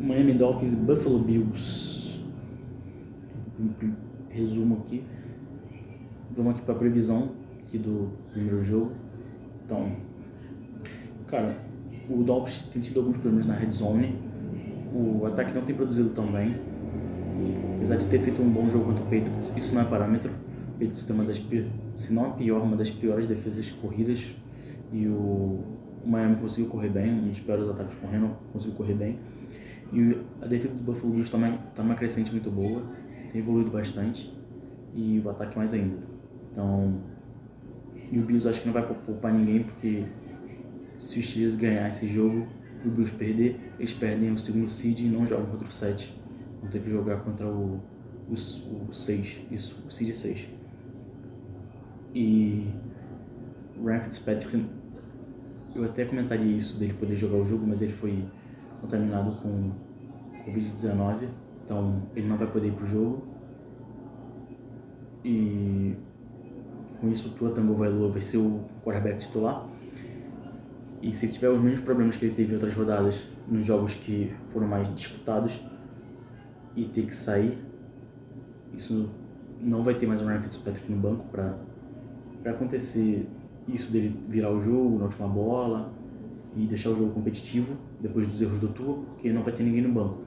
Miami 0.00 0.34
Dolphins 0.34 0.72
e 0.72 0.76
Buffalo 0.76 1.18
Bills. 1.18 2.20
Resumo 4.30 4.82
aqui. 4.84 5.02
Vamos 6.36 6.52
aqui 6.54 6.62
para 6.62 6.74
previsão 6.74 7.30
aqui 7.66 7.76
do 7.76 8.10
primeiro 8.32 8.64
jogo. 8.64 8.92
Então, 9.64 9.92
cara, 11.26 11.56
o 12.08 12.22
Dolphins 12.22 12.62
tem 12.72 12.80
tido 12.80 13.00
alguns 13.00 13.16
problemas 13.16 13.46
na 13.46 13.54
red 13.54 13.70
zone 13.72 14.30
o 14.92 15.24
ataque 15.26 15.54
não 15.54 15.62
tem 15.62 15.74
produzido 15.74 16.10
tão 16.10 16.26
bem. 16.26 16.56
Apesar 17.80 17.96
de 17.96 18.06
ter 18.08 18.20
feito 18.20 18.42
um 18.42 18.50
bom 18.50 18.68
jogo 18.68 18.84
contra 18.84 19.02
o 19.02 19.06
Patriots, 19.06 19.56
isso 19.56 19.74
não 19.74 19.80
é 19.80 19.84
parâmetro. 19.86 20.30
O 20.68 20.72
Patriots 20.72 21.02
tem 21.02 21.16
uma 21.16 21.24
das, 21.24 21.40
se 21.94 22.12
não 22.12 22.26
a 22.26 22.28
pior, 22.28 22.60
uma 22.60 22.76
das 22.76 22.90
piores 22.90 23.26
defesas 23.26 23.70
corridas. 23.70 24.34
E 24.92 25.06
o, 25.06 25.64
Miami 26.04 26.36
conseguiu 26.36 26.68
correr 26.68 26.90
bem, 26.90 27.10
um 27.10 27.28
dos 27.28 27.40
piores 27.40 27.66
ataques 27.70 27.96
correndo, 27.96 28.36
conseguiu 28.52 28.76
correr 28.76 28.92
bem. 28.92 29.18
E 29.94 30.14
a 30.42 30.46
defesa 30.46 30.74
do 30.74 30.82
Buffalo 30.82 31.14
Bills 31.14 31.34
está 31.34 31.58
tá 31.74 31.82
numa 31.82 31.94
crescente 31.94 32.30
muito 32.30 32.50
boa, 32.50 32.82
tem 33.32 33.40
evoluído 33.40 33.70
bastante. 33.70 34.30
E 34.94 35.22
o 35.24 35.30
ataque 35.30 35.56
mais 35.56 35.72
ainda. 35.72 35.96
Então, 36.52 37.00
e 38.12 38.18
o 38.18 38.22
Bills 38.22 38.46
acho 38.46 38.60
que 38.60 38.66
não 38.66 38.74
vai 38.74 38.82
poupar 38.82 39.32
ninguém, 39.32 39.62
porque 39.62 40.04
se 40.98 41.18
os 41.18 41.24
Steelers 41.24 41.56
ganhar 41.56 41.88
esse 41.88 42.06
jogo, 42.06 42.46
e 42.84 42.88
o 42.88 42.90
Bills 42.90 43.14
perder, 43.14 43.58
eles 43.78 43.94
perdem 43.94 44.30
o 44.32 44.38
segundo 44.38 44.68
seed 44.68 45.00
e 45.00 45.04
não 45.04 45.24
jogam 45.24 45.46
contra 45.46 45.66
o 45.66 45.72
7. 45.72 46.19
Vão 46.60 46.70
ter 46.70 46.80
que 46.80 46.90
jogar 46.90 47.20
contra 47.20 47.46
o, 47.46 47.80
o, 48.28 48.32
o 48.32 48.92
6, 48.92 49.40
isso, 49.50 49.76
o 49.86 49.90
seed 49.90 50.14
6. 50.14 50.46
E 52.14 52.68
Ryan 53.82 54.00
Fitzpatrick, 54.00 54.66
eu 55.74 55.84
até 55.84 56.04
comentaria 56.04 56.56
isso 56.56 56.76
dele 56.76 56.92
poder 56.92 57.16
jogar 57.16 57.36
o 57.36 57.44
jogo, 57.44 57.66
mas 57.66 57.80
ele 57.80 57.92
foi 57.92 58.24
contaminado 58.80 59.36
com 59.42 59.70
Covid-19, 60.44 61.28
então 61.64 62.02
ele 62.16 62.26
não 62.26 62.36
vai 62.36 62.46
poder 62.46 62.68
ir 62.68 62.72
pro 62.72 62.86
jogo. 62.86 63.22
E 65.24 65.94
com 67.00 67.08
isso 67.10 67.28
o 67.28 67.30
Tua 67.32 67.50
Tango 67.50 67.74
vai 67.74 68.20
ser 68.20 68.38
o 68.38 68.64
quarterback 68.84 69.18
titular. 69.18 69.66
E 71.02 71.14
se 71.14 71.26
ele 71.26 71.32
tiver 71.32 71.48
os 71.48 71.60
mesmos 71.60 71.80
problemas 71.80 72.16
que 72.16 72.26
ele 72.26 72.34
teve 72.34 72.50
em 72.50 72.54
outras 72.54 72.74
rodadas, 72.74 73.22
nos 73.48 73.64
jogos 73.64 73.94
que 73.94 74.32
foram 74.52 74.66
mais 74.66 74.94
disputados, 74.94 75.60
e 76.76 76.84
ter 76.84 77.02
que 77.02 77.14
sair, 77.14 77.58
isso 78.76 79.08
não 79.60 79.82
vai 79.82 79.94
ter 79.94 80.06
mais 80.06 80.22
o 80.22 80.26
Ryan 80.26 80.42
Fitzpatrick 80.42 80.90
no 80.90 80.98
banco 80.98 81.26
para 81.30 81.54
acontecer 82.50 83.26
isso 83.68 83.90
dele 83.90 84.14
virar 84.28 84.50
o 84.50 84.60
jogo 84.60 84.98
na 84.98 85.04
última 85.04 85.28
bola 85.28 85.92
e 86.56 86.60
deixar 86.60 86.90
o 86.90 86.96
jogo 86.96 87.12
competitivo 87.12 87.76
depois 88.00 88.26
dos 88.26 88.40
erros 88.40 88.58
do 88.58 88.68
Tua, 88.68 88.94
porque 88.94 89.32
não 89.32 89.42
vai 89.42 89.52
ter 89.52 89.62
ninguém 89.62 89.82
no 89.82 89.92
banco. 89.92 90.18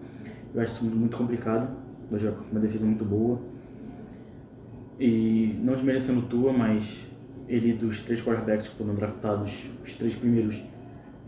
Eu 0.54 0.62
acho 0.62 0.74
isso 0.74 0.86
muito 0.86 1.18
complicado, 1.18 1.76
vai 2.10 2.20
jogar 2.20 2.38
com 2.38 2.52
uma 2.52 2.60
defesa 2.60 2.86
muito 2.86 3.04
boa. 3.04 3.40
E 5.00 5.60
não 5.64 5.74
desmerecendo 5.74 6.20
o 6.20 6.24
Tua, 6.24 6.54
mas 6.54 7.08
ele, 7.48 7.74
dos 7.74 8.02
três 8.02 8.22
quarterbacks 8.22 8.68
que 8.68 8.76
foram 8.76 8.94
draftados, 8.96 9.66
os 9.84 9.96
três 9.96 10.14
primeiros, 10.14 10.62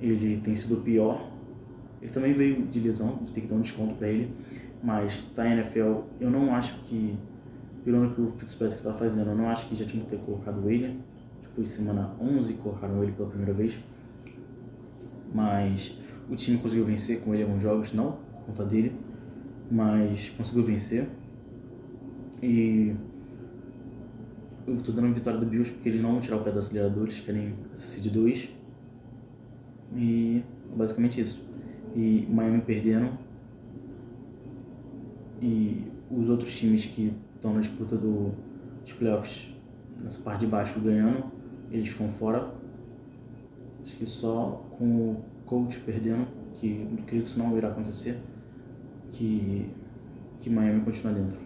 ele 0.02 0.40
tem 0.44 0.54
sido 0.56 0.76
o 0.76 0.82
pior. 0.82 1.28
Ele 2.02 2.12
também 2.12 2.34
veio 2.34 2.62
de 2.68 2.80
lesão, 2.80 3.16
a 3.16 3.20
gente 3.20 3.34
tem 3.34 3.44
que 3.44 3.50
dar 3.50 3.56
um 3.56 3.62
desconto 3.62 3.96
para 3.96 4.08
ele. 4.08 4.30
Mas 4.86 5.24
tá 5.36 5.50
NFL, 5.50 6.02
eu 6.20 6.30
não 6.30 6.54
acho 6.54 6.76
que, 6.86 7.18
pelo 7.84 8.08
que 8.12 8.22
o 8.22 8.30
Fitzpatrick 8.38 8.84
tá 8.84 8.94
fazendo, 8.94 9.32
eu 9.32 9.36
não 9.36 9.50
acho 9.50 9.68
que 9.68 9.76
já 9.76 9.84
tinha 9.84 10.04
que 10.04 10.12
ter 10.12 10.20
colocado 10.20 10.70
ele. 10.70 10.86
Acho 11.40 11.50
que 11.50 11.56
foi 11.56 11.66
semana 11.66 12.12
11 12.22 12.54
que 12.54 12.60
colocaram 12.60 13.02
ele 13.02 13.12
pela 13.14 13.28
primeira 13.28 13.52
vez. 13.52 13.80
Mas 15.34 15.98
o 16.30 16.36
time 16.36 16.60
conseguiu 16.60 16.86
vencer 16.86 17.22
com 17.22 17.34
ele 17.34 17.42
alguns 17.42 17.64
jogos, 17.64 17.92
não 17.94 18.12
por 18.12 18.46
conta 18.46 18.64
dele, 18.64 18.94
mas 19.72 20.30
conseguiu 20.38 20.64
vencer. 20.64 21.08
E 22.44 22.94
eu 24.68 24.76
estou 24.76 24.94
dando 24.94 25.08
a 25.08 25.12
vitória 25.12 25.40
do 25.40 25.48
Bills 25.48 25.72
porque 25.72 25.90
eles 25.90 26.02
não 26.02 26.12
vão 26.12 26.22
tirar 26.22 26.38
o 26.38 26.44
pé 26.44 26.52
do 26.52 26.60
acelerador, 26.60 27.06
eles 27.06 27.20
querem 27.20 27.56
essa 27.74 27.88
seed 27.88 28.14
2. 28.14 28.50
E 29.96 30.44
basicamente 30.76 31.20
isso. 31.20 31.40
E 31.96 32.28
Miami 32.30 32.62
perdendo. 32.62 33.25
E 35.42 35.84
os 36.10 36.30
outros 36.30 36.56
times 36.58 36.86
que 36.86 37.14
estão 37.36 37.54
na 37.54 37.60
disputa 37.60 37.96
do, 37.96 38.32
dos 38.82 38.94
playoffs, 38.94 39.48
nessa 40.02 40.22
parte 40.22 40.42
de 40.42 40.48
baixo, 40.48 40.80
ganhando, 40.80 41.24
eles 41.72 41.90
ficam 41.90 42.08
fora. 42.10 42.50
Acho 43.84 43.96
que 43.96 44.06
só 44.06 44.66
com 44.78 44.86
o 44.86 45.24
coach 45.46 45.80
perdendo, 45.80 46.28
que 46.56 46.88
eu 46.98 47.04
creio 47.06 47.24
que 47.24 47.30
isso 47.30 47.40
não 47.40 47.56
irá 47.58 47.68
acontecer, 47.68 48.18
que, 49.12 49.70
que 50.40 50.50
Miami 50.50 50.82
continua 50.82 51.14
dentro. 51.14 51.38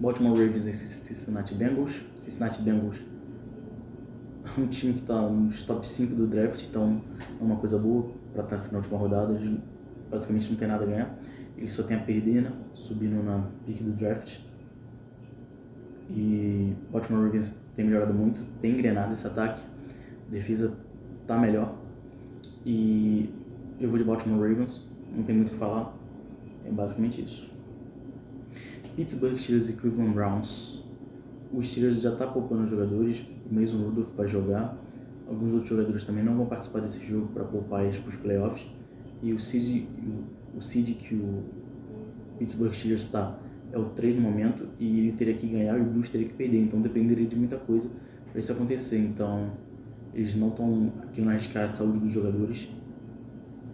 Baltimore 0.00 0.38
Ravens 0.38 0.66
e 0.66 0.74
Cincinnati 0.74 1.54
Bengals. 1.54 2.04
Cincinnati 2.14 2.62
Bengals 2.62 3.02
é 4.56 4.60
um 4.60 4.66
time 4.66 4.94
que 4.94 5.00
está 5.00 5.20
nos 5.28 5.62
top 5.62 5.86
5 5.86 6.14
do 6.14 6.26
draft, 6.26 6.62
então 6.62 7.02
é 7.18 7.42
uma 7.42 7.56
coisa 7.56 7.78
boa 7.78 8.10
para 8.32 8.44
estar 8.44 8.58
tá 8.58 8.68
na 8.72 8.78
última 8.78 8.98
rodada. 8.98 9.40
Basicamente 10.10 10.50
não 10.50 10.56
tem 10.56 10.68
nada 10.68 10.84
a 10.84 10.86
ganhar. 10.86 11.18
Ele 11.56 11.70
só 11.70 11.82
tem 11.82 11.96
a 11.96 12.00
perder, 12.00 12.42
né? 12.42 12.52
Subindo 12.74 13.22
na 13.22 13.44
pique 13.66 13.82
do 13.82 13.92
draft. 13.92 14.38
E 16.10 16.72
Baltimore 16.90 17.24
Ravens 17.24 17.54
tem 17.76 17.84
melhorado 17.84 18.14
muito, 18.14 18.40
tem 18.60 18.72
engrenado 18.72 19.12
esse 19.12 19.26
ataque. 19.26 19.60
Defesa 20.30 20.72
tá 21.26 21.36
melhor. 21.38 21.74
E 22.64 23.28
eu 23.80 23.88
vou 23.88 23.98
de 23.98 24.04
Baltimore 24.04 24.48
Ravens, 24.48 24.80
não 25.14 25.22
tem 25.22 25.34
muito 25.34 25.48
o 25.48 25.50
que 25.52 25.58
falar. 25.58 25.92
É 26.64 26.70
basicamente 26.70 27.22
isso. 27.22 27.48
Pittsburgh 28.96 29.38
Steelers 29.38 29.68
e 29.68 29.74
Cleveland 29.74 30.12
Browns. 30.12 30.82
O 31.52 31.62
Steelers 31.62 32.00
já 32.00 32.12
está 32.12 32.26
poupando 32.26 32.68
jogadores, 32.68 33.22
o 33.50 33.54
Mason 33.54 33.76
Rudolph 33.76 34.12
vai 34.16 34.28
jogar. 34.28 34.76
Alguns 35.28 35.52
outros 35.52 35.68
jogadores 35.68 36.04
também 36.04 36.24
não 36.24 36.34
vão 36.34 36.46
participar 36.46 36.80
desse 36.80 37.06
jogo 37.06 37.28
para 37.28 37.44
poupar 37.44 37.84
eles 37.84 37.98
para 37.98 38.08
os 38.08 38.16
playoffs. 38.16 38.66
E 39.22 39.32
o 39.32 39.38
seed, 39.38 39.84
o, 40.54 40.58
o 40.58 40.62
seed 40.62 40.96
que 40.96 41.14
o 41.14 41.42
Pittsburgh 42.38 42.72
Steelers 42.72 43.02
está 43.02 43.36
é 43.72 43.78
o 43.78 43.84
3 43.84 44.14
no 44.14 44.22
momento 44.22 44.66
e 44.78 45.00
ele 45.00 45.12
teria 45.12 45.34
que 45.34 45.46
ganhar 45.46 45.76
e 45.76 45.80
o 45.80 45.84
Bills 45.84 46.10
teria 46.10 46.26
que 46.26 46.34
perder. 46.34 46.62
Então 46.62 46.80
dependeria 46.80 47.26
de 47.26 47.36
muita 47.36 47.56
coisa 47.56 47.88
para 48.30 48.40
isso 48.40 48.52
acontecer. 48.52 48.98
Então 48.98 49.50
eles 50.14 50.34
não 50.34 50.48
estão 50.48 50.92
querendo 51.12 51.30
arriscar 51.30 51.64
a 51.64 51.68
saúde 51.68 51.98
dos 51.98 52.12
jogadores 52.12 52.68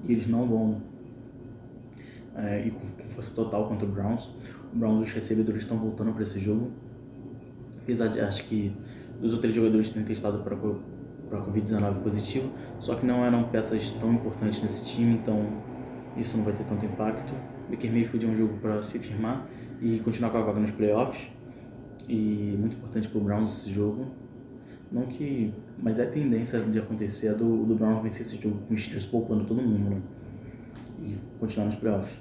e 0.09 0.13
eles 0.13 0.27
não 0.27 0.47
vão 0.47 0.81
é, 2.37 2.67
ir 2.67 2.71
com 2.73 2.81
força 3.09 3.31
total 3.33 3.69
contra 3.69 3.87
o 3.87 3.91
Browns. 3.91 4.29
O 4.73 4.77
Browns, 4.77 5.09
os 5.09 5.13
recebedores 5.13 5.63
estão 5.63 5.79
voltando 5.79 6.13
para 6.13 6.23
esse 6.23 6.41
jogo. 6.41 6.71
Apesar 7.83 8.09
de 8.09 8.21
acho 8.21 8.45
que 8.45 8.73
os 9.23 9.33
outros 9.33 9.55
jogadores 9.55 9.91
terem 9.91 10.05
testado 10.05 10.39
para 10.39 10.57
para 11.29 11.41
Covid-19 11.41 12.03
positivo, 12.03 12.51
só 12.79 12.95
que 12.95 13.05
não 13.07 13.25
eram 13.25 13.45
peças 13.45 13.91
tão 13.93 14.13
importantes 14.13 14.63
nesse 14.63 14.85
time, 14.85 15.15
então 15.15 15.47
isso 16.17 16.37
não 16.37 16.45
vai 16.45 16.53
ter 16.53 16.65
tanto 16.65 16.85
impacto. 16.85 17.33
Baker 17.69 17.91
Mayfield 17.91 18.27
é 18.27 18.29
um 18.29 18.35
jogo 18.35 18.59
para 18.59 18.83
se 18.83 18.99
firmar 18.99 19.45
e 19.81 19.99
continuar 20.01 20.31
com 20.31 20.39
a 20.39 20.43
vaga 20.43 20.61
nos 20.61 20.71
playoffs. 20.71 21.29
E 22.09 22.57
muito 22.59 22.77
importante 22.77 23.09
para 23.09 23.19
o 23.19 23.21
Browns 23.23 23.61
esse 23.61 23.73
jogo. 23.73 24.07
Não 24.93 25.07
que. 25.07 25.53
Mas 25.83 25.99
é 25.99 26.05
tendência 26.05 26.61
de 26.61 26.79
acontecer 26.79 27.29
a 27.29 27.33
do, 27.33 27.65
do 27.65 27.75
Browns 27.75 28.03
vencer 28.03 28.23
esse 28.23 28.41
jogo 28.41 28.59
com 28.69 28.75
os 28.75 28.81
Steelers 28.81 29.05
poupando 29.05 29.45
todo 29.45 29.61
mundo, 29.61 29.91
né? 29.91 30.03
E 31.01 31.17
continuar 31.41 31.67
nos 31.67 31.75
playoffs. 31.75 32.15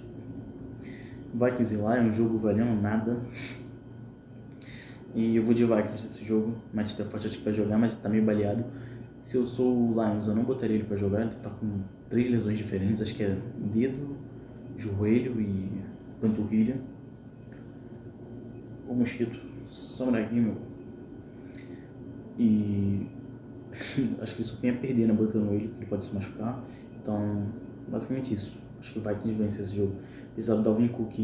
Vikings 1.34 1.74
e 1.74 1.78
Lions, 1.78 2.06
um 2.06 2.12
jogo 2.12 2.38
valendo 2.38 2.82
nada. 2.82 3.20
E 5.16 5.36
eu 5.36 5.44
vou 5.44 5.54
de 5.54 5.64
Vikings 5.64 6.04
nesse 6.04 6.26
jogo. 6.26 6.56
Matt 6.74 6.88
Stafford 6.88 7.28
acho 7.28 7.38
que 7.38 7.44
vai 7.44 7.54
jogar, 7.54 7.78
mas 7.78 7.94
tá 7.96 8.10
meio 8.10 8.24
baleado. 8.24 8.64
Se 9.24 9.38
eu 9.38 9.46
sou 9.46 9.74
o 9.74 9.94
Lions, 9.94 10.28
eu 10.28 10.36
não 10.36 10.44
botaria 10.44 10.76
ele 10.76 10.84
para 10.84 10.98
jogar. 10.98 11.22
Ele 11.22 11.32
tá 11.42 11.50
com 11.50 11.80
três 12.10 12.30
lesões 12.30 12.58
diferentes. 12.58 13.02
Acho 13.02 13.16
que 13.16 13.24
é 13.24 13.38
dedo, 13.74 14.18
joelho 14.78 15.40
e 15.40 15.70
panturrilha. 16.20 16.76
O 18.88 18.94
mosquito. 18.94 19.40
Samurai 19.66 20.28
meu. 20.30 20.58
E 22.38 23.08
acho 24.22 24.36
que 24.36 24.42
isso 24.42 24.58
tem 24.58 24.72
a 24.72 24.74
perder 24.74 25.08
na 25.08 25.14
botando 25.14 25.54
ele, 25.54 25.68
porque 25.70 25.84
ele 25.84 25.90
pode 25.90 26.04
se 26.04 26.14
machucar. 26.14 26.62
Então, 27.02 27.46
basicamente 27.88 28.34
isso. 28.34 28.58
Acho 28.80 28.92
que 28.92 29.00
o 29.00 29.02
Vikings 29.02 29.34
vence 29.42 29.62
esse 29.62 29.76
jogo. 29.76 29.96
Apesar 30.34 30.56
do 30.56 30.64
Dalvin 30.64 30.90
Cook, 30.90 31.18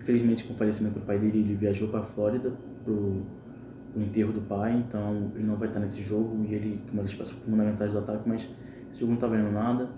infelizmente 0.00 0.44
com 0.44 0.54
o 0.54 0.56
falecimento 0.56 0.98
do 0.98 1.04
pai 1.04 1.18
dele, 1.18 1.40
ele 1.40 1.54
viajou 1.54 1.88
para 1.88 2.02
Flórida 2.02 2.50
pro, 2.84 3.22
pro 3.92 4.02
enterro 4.02 4.32
do 4.32 4.40
pai, 4.40 4.76
então 4.76 5.30
ele 5.34 5.46
não 5.46 5.56
vai 5.56 5.68
estar 5.68 5.80
nesse 5.80 6.02
jogo 6.02 6.44
e 6.48 6.54
ele 6.54 6.80
uma 6.92 7.02
das 7.02 7.12
fundamentais 7.12 7.92
do 7.92 7.98
ataque, 7.98 8.28
mas 8.28 8.48
esse 8.90 9.00
jogo 9.00 9.12
não 9.12 9.18
tá 9.20 9.26
valendo 9.26 9.52
nada. 9.52 9.88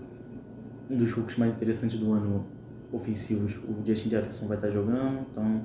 Um 0.89 0.97
dos 0.97 1.15
hooks 1.15 1.37
mais 1.37 1.55
interessantes 1.55 1.97
do 1.99 2.11
ano 2.11 2.45
ofensivos, 2.91 3.55
o 3.55 3.85
Justin 3.85 4.09
Jefferson 4.09 4.47
vai 4.47 4.57
estar 4.57 4.69
jogando, 4.69 5.25
então 5.31 5.61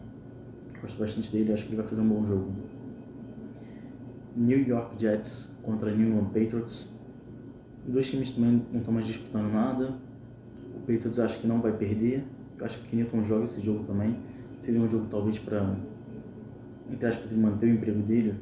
gosto 0.81 0.99
bastante 0.99 1.31
dele, 1.33 1.53
acho 1.53 1.65
que 1.65 1.71
ele 1.71 1.77
vai 1.77 1.87
fazer 1.87 2.01
um 2.01 2.09
bom 2.09 2.27
jogo. 2.27 2.53
New 4.37 4.67
York 4.67 5.01
Jets 5.01 5.49
contra 5.63 5.91
New 5.91 6.09
England 6.09 6.27
Patriots. 6.27 6.91
Dois 7.87 8.09
times 8.09 8.31
também 8.31 8.63
não 8.73 8.81
estão 8.81 8.95
mais 8.95 9.07
disputando 9.07 9.53
nada. 9.53 9.93
O 10.77 10.81
Patriots 10.81 11.19
acho 11.19 11.41
que 11.41 11.47
não 11.47 11.61
vai 11.61 11.73
perder. 11.73 12.25
Eu 12.59 12.65
acho 12.65 12.79
que 12.79 12.87
o 12.87 12.89
Kenilton 12.89 13.25
joga 13.25 13.45
esse 13.45 13.61
jogo 13.61 13.85
também. 13.85 14.17
Seria 14.61 14.81
um 14.81 14.89
jogo 14.89 15.07
talvez 15.11 15.39
para, 15.39 15.75
entre 16.91 17.07
aspas, 17.07 17.33
ele 17.33 17.41
manter 17.41 17.67
o 17.67 17.75
emprego 17.75 18.01
dele. 18.01 18.35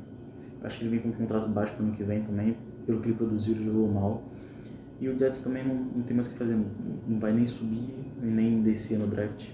Acho 0.63 0.79
que 0.79 0.85
ele 0.85 0.91
vem 0.91 1.01
com 1.01 1.09
um 1.09 1.13
contrato 1.13 1.49
baixo 1.49 1.73
para 1.75 1.85
o 1.85 1.87
ano 1.87 1.97
que 1.97 2.03
vem 2.03 2.23
também. 2.23 2.57
Pelo 2.87 3.01
que 3.01 3.09
ele 3.09 3.17
produziu, 3.17 3.55
ele 3.55 3.65
jogou 3.65 3.91
mal. 3.91 4.23
E 5.01 5.09
o 5.09 5.19
Jets 5.19 5.43
também 5.43 5.67
não, 5.67 5.75
não 5.75 6.03
tem 6.03 6.15
mais 6.15 6.27
o 6.27 6.31
que 6.31 6.39
fazer. 6.39 6.57
Não 7.07 7.19
vai 7.19 7.33
nem 7.33 7.47
subir 7.47 7.89
e 8.23 8.27
nem 8.27 8.63
descer 8.63 8.99
no 8.99 9.07
draft 9.07 9.47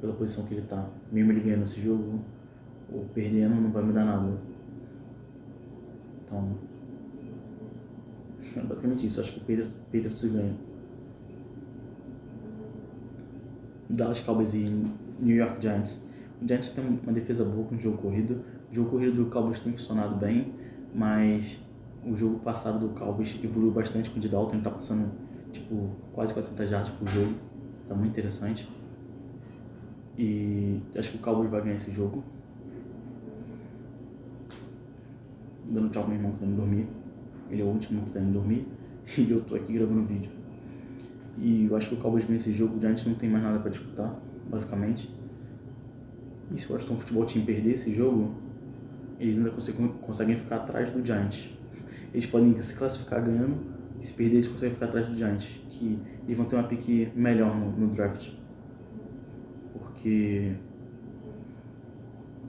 pela 0.00 0.12
posição 0.14 0.44
que 0.46 0.54
ele 0.54 0.62
está. 0.62 0.88
Mesmo 1.10 1.32
ele 1.32 1.40
ganhando 1.40 1.64
esse 1.64 1.80
jogo 1.80 2.20
ou 2.92 3.04
perdendo, 3.14 3.54
não 3.54 3.70
vai 3.70 3.82
mudar 3.82 4.04
nada. 4.04 4.32
Então, 6.24 6.56
é 8.56 8.60
basicamente 8.66 9.06
isso. 9.06 9.20
Acho 9.20 9.32
que 9.32 9.40
o 9.40 9.68
Pedro 9.90 10.16
se 10.16 10.28
ganha. 10.28 10.54
Dallas 13.88 14.20
Cowboys 14.20 14.54
e 14.54 14.70
New 15.20 15.36
York 15.36 15.60
Giants. 15.60 16.01
O 16.42 16.46
Giants 16.46 16.70
tem 16.70 16.84
uma 16.84 17.12
defesa 17.12 17.44
boa 17.44 17.68
com 17.68 17.76
o 17.76 17.80
jogo 17.80 17.98
corrido. 17.98 18.42
O 18.68 18.74
jogo 18.74 18.90
corrido 18.90 19.24
do 19.24 19.30
Cowboys 19.30 19.60
tem 19.60 19.72
funcionado 19.72 20.16
bem, 20.16 20.52
mas 20.92 21.56
o 22.04 22.16
jogo 22.16 22.40
passado 22.40 22.80
do 22.80 22.94
Cowboys 22.98 23.36
evoluiu 23.44 23.70
bastante 23.70 24.10
com 24.10 24.16
o 24.16 24.20
de 24.20 24.28
Dalton. 24.28 24.54
Ele 24.54 24.62
tá 24.62 24.70
passando 24.70 25.08
tipo, 25.52 25.90
quase 26.12 26.32
400 26.32 26.68
jardas 26.68 26.88
por 26.88 27.08
jogo. 27.08 27.32
Tá 27.88 27.94
muito 27.94 28.10
interessante. 28.10 28.68
E 30.18 30.80
acho 30.96 31.12
que 31.12 31.16
o 31.16 31.20
Cowboys 31.20 31.48
vai 31.48 31.62
ganhar 31.62 31.76
esse 31.76 31.92
jogo. 31.92 32.24
Dando 35.70 35.90
tchau 35.90 36.02
pro 36.02 36.10
meu 36.10 36.18
irmão 36.18 36.32
que 36.32 36.40
tá 36.40 36.46
indo 36.46 36.56
dormir. 36.56 36.88
Ele 37.50 37.62
é 37.62 37.64
o 37.64 37.68
último 37.68 38.02
que 38.06 38.10
tá 38.10 38.20
indo 38.20 38.32
dormir. 38.32 38.66
E 39.18 39.30
eu 39.30 39.40
tô 39.42 39.54
aqui 39.54 39.72
gravando 39.72 40.02
vídeo. 40.04 40.30
E 41.38 41.66
eu 41.68 41.76
acho 41.76 41.88
que 41.88 41.94
o 41.94 41.98
Cowboys 41.98 42.24
ganha 42.24 42.36
esse 42.36 42.52
jogo. 42.52 42.76
O 42.76 42.80
Giants 42.80 43.04
não 43.04 43.14
tem 43.14 43.28
mais 43.28 43.44
nada 43.44 43.58
para 43.58 43.70
disputar, 43.70 44.14
basicamente. 44.48 45.21
E 46.54 46.58
se 46.58 46.68
o 46.68 46.72
Washington 46.72 46.96
Futebol 46.96 47.24
Team 47.24 47.44
perder 47.44 47.72
esse 47.72 47.94
jogo, 47.94 48.34
eles 49.18 49.38
ainda 49.38 49.50
conseguem, 49.50 49.88
conseguem 49.88 50.36
ficar 50.36 50.56
atrás 50.56 50.90
do 50.90 51.04
Giants. 51.04 51.50
Eles 52.12 52.26
podem 52.26 52.60
se 52.60 52.74
classificar 52.74 53.24
ganhando, 53.24 53.56
e 53.98 54.04
se 54.04 54.12
perder, 54.12 54.36
eles 54.36 54.48
conseguem 54.48 54.74
ficar 54.74 54.86
atrás 54.86 55.08
do 55.08 55.16
Giants. 55.16 55.48
Que 55.70 55.98
eles 56.24 56.36
vão 56.36 56.46
ter 56.46 56.56
uma 56.56 56.64
pique 56.64 57.10
melhor 57.14 57.56
no, 57.56 57.70
no 57.70 57.94
draft. 57.94 58.30
Porque, 59.72 60.52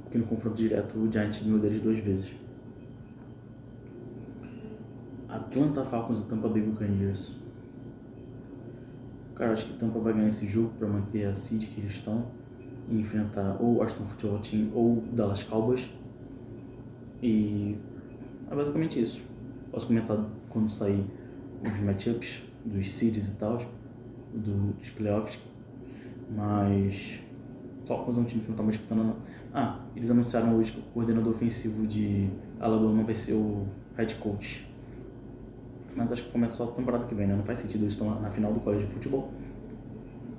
porque 0.04 0.18
no 0.18 0.26
confronto 0.26 0.58
direto 0.58 0.98
o 0.98 1.12
Giants 1.12 1.40
ganhou 1.40 1.60
deles 1.60 1.82
duas 1.82 2.00
vezes. 2.00 2.32
Atlanta 5.30 5.84
Falcons 5.84 6.20
e 6.20 6.24
Tampa 6.26 6.50
Bay 6.50 6.62
Buccaneers. 6.62 7.32
Cara, 9.36 9.54
acho 9.54 9.66
que 9.66 9.74
Tampa 9.74 10.00
vai 10.00 10.14
ganhar 10.14 10.28
esse 10.28 10.46
jogo 10.48 10.74
para 10.78 10.88
manter 10.88 11.26
a 11.26 11.34
seed 11.34 11.68
que 11.68 11.80
eles 11.80 11.94
estão 11.94 12.43
e 12.90 13.00
enfrentar 13.00 13.58
ou 13.60 13.78
Washington 13.78 14.06
Football 14.06 14.40
Team 14.40 14.70
ou 14.74 15.04
Dallas 15.12 15.44
Cowboys. 15.44 15.90
E 17.22 17.78
é 18.50 18.56
basicamente 18.56 19.02
isso. 19.02 19.22
Posso 19.72 19.88
comentar 19.88 20.18
quando 20.50 20.70
sair 20.70 21.04
os 21.64 21.80
matchups 21.80 22.42
dos 22.66 22.92
seeds 22.92 23.28
e 23.28 23.32
tal, 23.32 23.58
do, 24.34 24.74
dos 24.74 24.90
playoffs. 24.92 25.40
Mas 26.30 27.20
Falcons 27.88 28.18
é 28.18 28.20
um 28.20 28.26
time 28.26 28.42
que 28.42 28.48
não 28.48 28.54
está 28.54 28.64
mais 28.64 28.78
disputando. 28.78 29.06
Não. 29.08 29.16
Ah, 29.54 29.80
eles 29.96 30.10
anunciaram 30.10 30.58
hoje 30.58 30.72
que 30.72 30.80
o 30.80 30.84
coordenador 30.94 31.32
ofensivo 31.32 31.86
de 31.86 32.28
Alabama 32.60 33.04
vai 33.04 33.16
ser 33.16 33.34
o 33.34 33.68
head 33.96 34.16
coach 34.16 34.74
mas 35.96 36.12
acho 36.12 36.24
que 36.24 36.32
começa 36.32 36.56
só 36.56 36.64
a 36.66 36.68
temporada 36.68 37.06
que 37.06 37.16
vem, 37.16 37.28
né? 37.28 37.36
Não 37.36 37.44
faz 37.44 37.60
sentido 37.60 37.84
eles 37.84 37.94
estão 37.94 38.20
na 38.20 38.30
final 38.30 38.52
do 38.52 38.60
colégio 38.60 38.88
de 38.88 38.94
futebol 38.94 39.32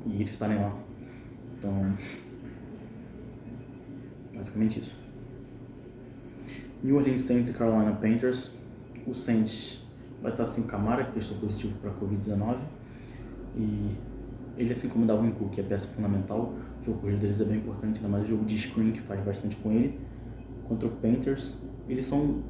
e 0.07 0.16
eles 0.16 0.30
estarem 0.30 0.59
lá. 0.59 0.72
Então, 1.59 1.92
basicamente 4.35 4.81
isso. 4.81 4.92
New 6.83 6.97
Orleans 6.97 7.23
Saints 7.23 7.51
e 7.51 7.55
Carolina 7.55 7.92
Panthers. 7.92 8.51
O 9.07 9.14
Saints 9.14 9.79
vai 10.23 10.33
estar 10.33 10.44
sem 10.44 10.64
Camara, 10.64 11.05
que 11.05 11.12
testou 11.12 11.37
positivo 11.38 11.75
para 11.81 11.90
a 11.90 11.94
Covid-19. 11.94 12.57
E 13.57 13.90
ele, 14.57 14.73
assim 14.73 14.88
como 14.88 15.07
Dalvin 15.07 15.31
Cook, 15.31 15.53
que 15.53 15.61
é 15.61 15.64
peça 15.64 15.87
fundamental, 15.88 16.53
o 16.81 16.85
jogo 16.85 16.99
corrido 16.99 17.20
deles 17.20 17.40
é 17.40 17.44
bem 17.44 17.59
importante, 17.59 17.97
ainda 17.97 18.09
mais 18.09 18.25
o 18.25 18.29
jogo 18.29 18.44
de 18.44 18.59
screen, 18.59 18.92
que 18.92 19.01
faz 19.01 19.23
bastante 19.25 19.57
com 19.57 19.70
ele. 19.73 19.99
Contra 20.68 20.88
o 20.88 20.90
Panthers, 20.90 21.55
eles 21.88 22.07
são 22.07 22.42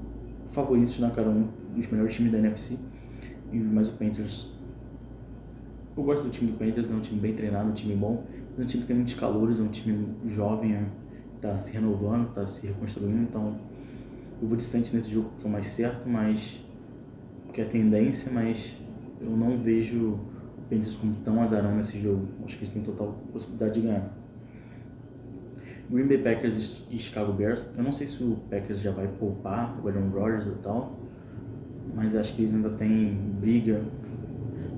favoritos 0.53 0.99
na 1.01 1.11
cara 1.11 1.29
um 1.29 1.49
dos 1.75 1.87
melhores 1.88 2.14
times 2.14 2.31
da 2.33 2.38
NFC 2.38 2.79
mas 3.62 3.88
o 3.88 3.92
Panthers. 3.92 4.49
Eu 5.97 6.03
gosto 6.03 6.25
do 6.25 6.31
time 6.31 6.51
do 6.51 6.59
Panthers, 6.59 6.90
é 6.90 6.94
um 6.94 7.01
time 7.01 7.20
bem 7.20 7.35
treinado, 7.35 7.68
um 7.68 7.75
time 7.75 7.94
bom. 7.94 8.25
É 8.59 8.62
um 8.62 8.66
time 8.66 8.83
que 8.83 8.87
tem 8.88 8.97
muitos 8.97 9.14
calores, 9.14 9.59
é 9.59 9.62
um 9.62 9.68
time 9.68 10.07
jovem, 10.35 10.75
é, 10.75 10.85
tá 11.48 11.59
se 11.59 11.72
renovando, 11.72 12.33
tá 12.35 12.46
se 12.46 12.66
reconstruindo. 12.66 13.22
Então, 13.22 13.54
eu 14.40 14.48
vou 14.48 14.57
distante 14.57 14.94
nesse 14.94 15.11
jogo 15.11 15.30
que 15.38 15.44
é 15.44 15.48
o 15.48 15.52
mais 15.52 15.66
certo, 15.66 16.09
mas. 16.09 16.61
que 17.52 17.61
é 17.61 17.64
a 17.64 17.68
tendência, 17.68 18.30
mas 18.33 18.76
eu 19.20 19.30
não 19.30 19.57
vejo 19.59 19.96
o 19.98 20.20
Panthers 20.68 20.96
como 20.96 21.14
tão 21.24 21.42
azarão 21.42 21.74
nesse 21.76 22.00
jogo. 22.00 22.26
Acho 22.44 22.57
que 22.57 22.64
eles 22.64 22.74
têm 22.74 22.83
total 22.83 23.14
possibilidade 23.33 23.74
de 23.74 23.87
ganhar. 23.87 24.11
Green 25.90 26.07
Bay 26.07 26.18
Packers 26.18 26.83
e 26.90 26.98
Chicago 26.98 27.33
Bears. 27.33 27.68
Eu 27.76 27.85
não 27.85 27.92
sei 27.92 28.07
se 28.07 28.22
o 28.22 28.37
Packers 28.50 28.80
já 28.80 28.90
vai 28.90 29.07
poupar 29.07 29.78
o 29.83 29.88
Aaron 29.88 30.09
Rodgers 30.09 30.46
e 30.46 30.59
tal 30.62 31.04
mas 31.94 32.14
acho 32.16 32.35
que 32.35 32.42
eles 32.42 32.54
ainda 32.54 32.70
têm 32.70 33.16
briga. 33.40 33.80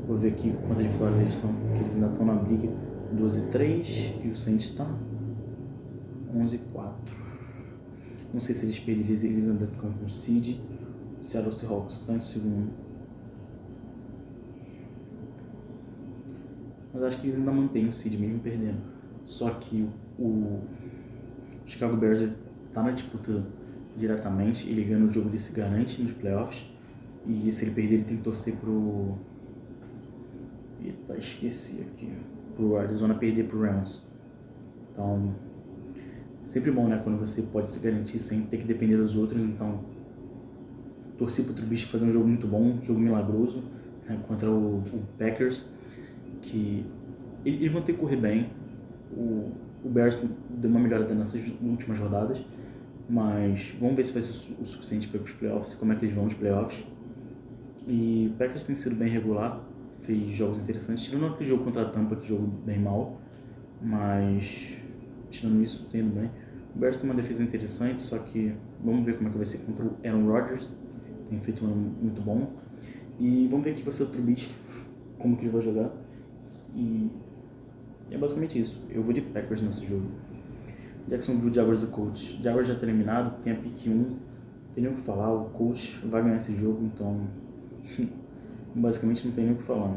Vou 0.07 0.17
ver 0.17 0.29
aqui 0.29 0.55
quantas 0.69 0.87
vitórias 0.87 1.21
eles 1.21 1.35
estão, 1.35 1.51
que 1.75 1.81
eles 1.81 1.95
ainda 1.95 2.07
estão 2.07 2.27
na 2.27 2.35
briga 2.35 2.69
12-3 3.17 4.25
e 4.25 4.29
o 4.29 4.37
Saints 4.37 4.67
está 4.67 4.87
11-4. 6.37 6.93
Não 8.33 8.41
sei 8.41 8.55
se 8.55 8.67
eles 8.67 8.79
perderiam, 8.79 9.33
eles 9.33 9.49
ainda 9.49 9.67
ficam 9.67 9.93
com 9.93 10.05
o 10.05 10.09
Seed. 10.11 10.59
Seattle 11.21 11.53
Seahawks 11.57 11.97
está 11.97 12.13
em 12.13 12.21
segundo. 12.21 12.71
Mas 16.93 17.03
acho 17.03 17.19
que 17.19 17.27
eles 17.27 17.37
ainda 17.37 17.53
mantêm 17.53 17.89
o 17.89 17.93
Seed 17.93 18.19
mesmo 18.19 18.41
perdendo. 18.41 18.79
Só 19.25 19.51
que 19.51 19.89
o 20.19 20.61
Chicago 21.67 21.97
Bears 21.97 22.21
está 22.21 22.83
na 22.83 22.91
disputa 22.91 23.43
diretamente. 23.97 24.69
Ele 24.69 24.85
ganha 24.85 25.05
o 25.05 25.11
jogo 25.11 25.29
desse 25.29 25.53
garante 25.53 26.03
nos 26.03 26.13
playoffs. 26.13 26.67
E 27.27 27.51
se 27.51 27.65
ele 27.65 27.73
perder, 27.73 27.95
ele 27.95 28.05
tem 28.05 28.17
que 28.17 28.23
torcer 28.23 28.55
pro. 28.57 29.17
Eita, 30.85 31.17
esqueci 31.17 31.81
aqui. 31.81 32.13
Pro 32.55 32.77
Arizona 32.77 33.15
perder 33.15 33.49
pro 33.49 33.61
Rams. 33.63 34.03
Então, 34.93 35.35
sempre 36.47 36.71
bom, 36.71 36.87
né? 36.87 37.01
Quando 37.03 37.19
você 37.19 37.43
pode 37.43 37.71
se 37.71 37.81
garantir 37.81 38.19
sem 38.19 38.43
ter 38.43 38.59
que 38.59 38.65
depender 38.65 38.97
dos 38.97 39.15
outros. 39.15 39.43
Então, 39.43 39.81
torci 41.19 41.43
pro 41.43 41.53
Trubisky 41.53 41.91
fazer 41.91 42.07
um 42.07 42.13
jogo 42.13 42.27
muito 42.27 42.47
bom, 42.47 42.63
um 42.63 42.83
jogo 42.83 43.01
milagroso 43.01 43.63
né? 44.09 44.19
contra 44.27 44.51
o, 44.51 44.79
o, 44.79 45.03
Packers. 45.19 45.65
Que 46.43 46.85
eles 47.45 47.71
vão 47.71 47.83
ter 47.83 47.93
que 47.93 47.99
correr 47.99 48.17
bem. 48.17 48.47
O, 49.13 49.53
o 49.85 49.89
Bears 49.89 50.21
deu 50.51 50.71
uma 50.71 50.81
melhorada 50.81 51.15
nessas 51.15 51.53
últimas 51.61 51.99
rodadas. 51.99 52.43
Mas 53.09 53.73
vamos 53.79 53.95
ver 53.95 54.05
se 54.05 54.13
vai 54.13 54.23
ser 54.23 54.33
o 54.61 54.67
suficiente 54.67 55.07
para 55.07 55.21
os 55.21 55.31
playoffs, 55.31 55.75
como 55.75 55.93
é 55.93 55.97
que 55.97 56.05
eles 56.05 56.15
vão 56.15 56.25
nos 56.25 56.35
playoffs. 56.35 56.83
E 57.87 58.33
o 58.33 58.37
Packers 58.37 58.65
tem 58.65 58.75
sido 58.75 58.97
bem 58.97 59.09
regular, 59.09 59.61
fez 60.03 60.35
jogos 60.35 60.59
interessantes, 60.59 61.05
tirando 61.05 61.27
aquele 61.27 61.49
jogo 61.49 61.63
contra 61.63 61.83
a 61.83 61.85
Tampa, 61.85 62.17
que 62.17 62.27
jogo 62.27 62.49
bem 62.65 62.81
mal, 62.81 63.17
mas 63.81 64.77
tirando 65.39 65.63
isso, 65.63 65.87
tendo 65.91 66.15
bem. 66.15 66.31
O 66.75 66.79
Bears 66.79 66.97
tem 66.97 67.09
uma 67.09 67.15
defesa 67.15 67.43
interessante, 67.43 68.03
só 68.03 68.19
que 68.19 68.53
vamos 68.85 69.05
ver 69.05 69.17
como 69.17 69.29
é 69.29 69.33
que 69.33 69.37
vai 69.39 69.47
ser 69.47 69.59
contra 69.59 69.85
o 69.85 69.97
Aaron 70.05 70.27
Rodgers, 70.27 70.69
tem 71.29 71.39
feito 71.39 71.65
um 71.65 71.69
ano 71.69 71.93
muito 72.03 72.21
bom. 72.21 72.51
E 73.19 73.49
vamos 73.51 73.65
ver 73.65 73.71
aqui 73.71 73.83
vai 73.83 73.93
ser 73.93 74.03
o 74.03 74.07
Trubisky, 74.07 74.53
como 75.19 75.37
que 75.37 75.45
ele 75.45 75.53
vai 75.53 75.63
jogar. 75.63 75.91
E 76.75 77.11
é 78.11 78.19
basicamente 78.19 78.61
isso. 78.61 78.77
Eu 78.91 79.03
vou 79.03 79.13
de 79.13 79.23
Packers 79.23 79.63
nesse 79.63 79.87
jogo. 79.87 80.07
Jacksonville 81.09 81.55
Jaguars 81.55 81.83
e 81.83 81.87
Colts. 81.87 82.37
Jaguars 82.43 82.67
já 82.67 82.75
está 82.75 82.87
eliminado, 82.87 83.43
tem 83.43 83.53
a 83.53 83.57
pick 83.57 83.87
1, 83.87 83.95
não 83.95 84.17
tem 84.75 84.85
nem 84.85 84.93
o 84.93 84.97
que 84.97 85.01
falar, 85.01 85.33
o 85.33 85.51
Colts 85.51 85.97
vai 86.05 86.23
ganhar 86.23 86.37
esse 86.37 86.55
jogo, 86.55 86.85
então 86.85 87.27
basicamente 88.75 89.27
não 89.27 89.35
tem 89.35 89.45
nem 89.45 89.55
o 89.55 89.57
que 89.57 89.63
falar. 89.63 89.97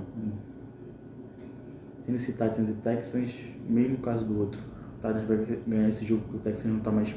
Tennessee 2.06 2.34
Titans 2.34 2.70
e 2.70 2.74
Texans, 2.74 3.34
mesmo 3.68 3.98
caso 3.98 4.26
do 4.26 4.40
outro. 4.40 4.69
Titans 5.02 5.28
vai 5.28 5.60
ganhar 5.68 5.90
esse 5.90 6.06
jogo 6.06 6.22
porque 6.24 6.38
o 6.38 6.40
Texans 6.42 6.74
não 6.74 6.80
tá 6.82 6.92
mais. 6.92 7.16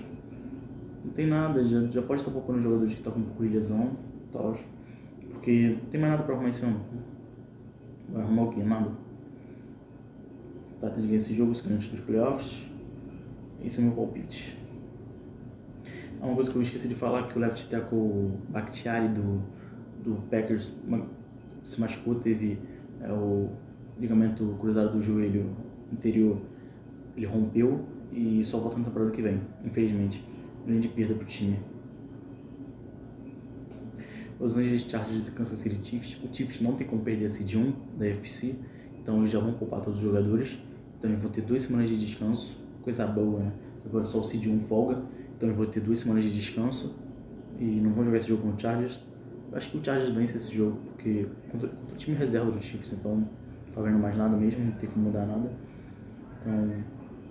Não 1.05 1.13
tem 1.13 1.27
nada, 1.27 1.65
já, 1.65 1.81
já 1.87 2.03
pode 2.03 2.21
estar 2.21 2.31
poupando 2.31 2.59
um 2.59 2.63
jogador 2.63 2.87
que 2.87 3.01
tá 3.01 3.11
com 3.11 3.21
um 3.21 3.25
pouco 3.25 3.43
de 3.43 3.55
lesão 3.55 3.91
tal. 4.33 4.57
Porque 5.33 5.77
não 5.83 5.91
tem 5.91 6.01
mais 6.01 6.13
nada 6.13 6.23
pra 6.23 6.35
arrumar 6.35 6.49
esse 6.49 6.65
ano. 6.65 6.81
Vai 8.09 8.23
arrumar 8.23 8.43
o 8.43 8.53
quê? 8.53 8.63
Nada. 8.63 8.91
Titans 10.75 11.05
ganha 11.05 11.17
esse 11.17 11.35
jogo, 11.35 11.53
antes 11.71 11.89
dos 11.89 12.01
playoffs. 12.01 12.63
Esse 13.65 13.81
é 13.81 13.83
o 13.83 13.87
meu 13.87 13.97
palpite. 13.97 14.57
Uma 16.21 16.35
coisa 16.35 16.51
que 16.51 16.57
eu 16.57 16.63
esqueci 16.63 16.87
de 16.87 16.95
falar 16.95 17.27
que 17.27 17.37
o 17.37 17.41
left 17.41 17.69
tackle 17.69 18.33
Bakhtiari 18.51 19.09
do 19.09 19.43
do 20.05 20.17
Packers 20.29 20.71
se 21.65 21.81
machucou, 21.81 22.17
teve 22.17 22.59
é, 23.01 23.13
o 23.13 23.51
ligamento 23.99 24.57
cruzado 24.61 24.93
do 24.93 25.03
joelho 25.03 25.51
anterior, 25.93 26.39
ele 27.17 27.27
rompeu 27.27 27.85
e 28.13 28.43
só 28.45 28.59
volta 28.59 28.79
na 28.79 28.85
temporada 28.85 29.11
que 29.11 29.23
vem, 29.23 29.41
infelizmente. 29.65 30.23
Grande 30.67 30.89
perda 30.89 31.15
para 31.15 31.25
o 31.25 31.27
time. 31.27 31.59
Los 34.39 34.57
Angeles 34.57 34.83
Chargers 34.83 35.29
e 35.29 35.31
Kansas 35.33 35.59
City 35.59 35.79
Chiefs. 35.85 36.17
O 36.23 36.35
Chiefs 36.35 36.61
não 36.61 36.75
tem 36.75 36.87
como 36.87 37.03
perder 37.03 37.27
a 37.27 37.29
seed 37.29 37.55
1 37.55 37.73
da 37.97 38.05
UFC, 38.07 38.55
então 39.01 39.19
eles 39.19 39.31
já 39.31 39.39
vão 39.39 39.53
poupar 39.53 39.81
todos 39.81 39.99
os 39.99 40.05
jogadores. 40.05 40.59
Então 40.99 41.11
eles 41.11 41.23
vão 41.23 41.31
ter 41.31 41.43
duas 41.43 41.63
semanas 41.63 41.89
de 41.89 41.97
descanso, 41.97 42.57
coisa 42.83 43.07
boa, 43.07 43.41
né? 43.41 43.53
Agora 43.85 44.05
só 44.05 44.21
o 44.21 44.23
seed 44.23 44.47
1 44.47 44.61
folga, 44.61 45.03
então 45.37 45.49
eles 45.49 45.57
vão 45.57 45.67
ter 45.67 45.81
duas 45.81 45.99
semanas 45.99 46.25
de 46.25 46.31
descanso 46.31 46.95
e 47.59 47.65
não 47.65 47.93
vão 47.93 48.05
jogar 48.05 48.19
esse 48.19 48.29
jogo 48.29 48.43
com 48.43 48.49
o 48.49 48.59
Chargers 48.59 49.01
acho 49.55 49.71
que 49.71 49.79
o 49.79 49.85
Chargers 49.85 50.15
vence 50.15 50.37
esse 50.37 50.55
jogo, 50.55 50.79
porque 50.93 51.27
contra, 51.51 51.69
contra 51.69 51.95
o 51.95 51.99
time 51.99 52.17
reserva 52.17 52.51
do 52.51 52.63
Chiefs, 52.63 52.93
então 52.93 53.17
não 53.17 53.29
tá 53.75 53.81
vendo 53.83 53.99
mais 53.99 54.17
nada 54.17 54.37
mesmo, 54.37 54.65
não 54.65 54.73
tem 54.73 54.89
como 54.89 55.07
mudar 55.07 55.27
nada. 55.27 55.51
Então, 56.41 56.73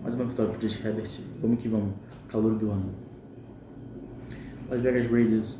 mais 0.01 0.15
uma 0.15 0.25
vitória 0.25 0.51
pro 0.51 0.61
Justin 0.61 0.87
Herbert. 0.87 1.19
Vamos 1.41 1.59
que 1.59 1.67
vamos, 1.67 1.93
calor 2.27 2.55
do 2.55 2.71
ano. 2.71 2.89
Las 4.67 4.81
Vegas 4.81 5.05
Raiders 5.11 5.59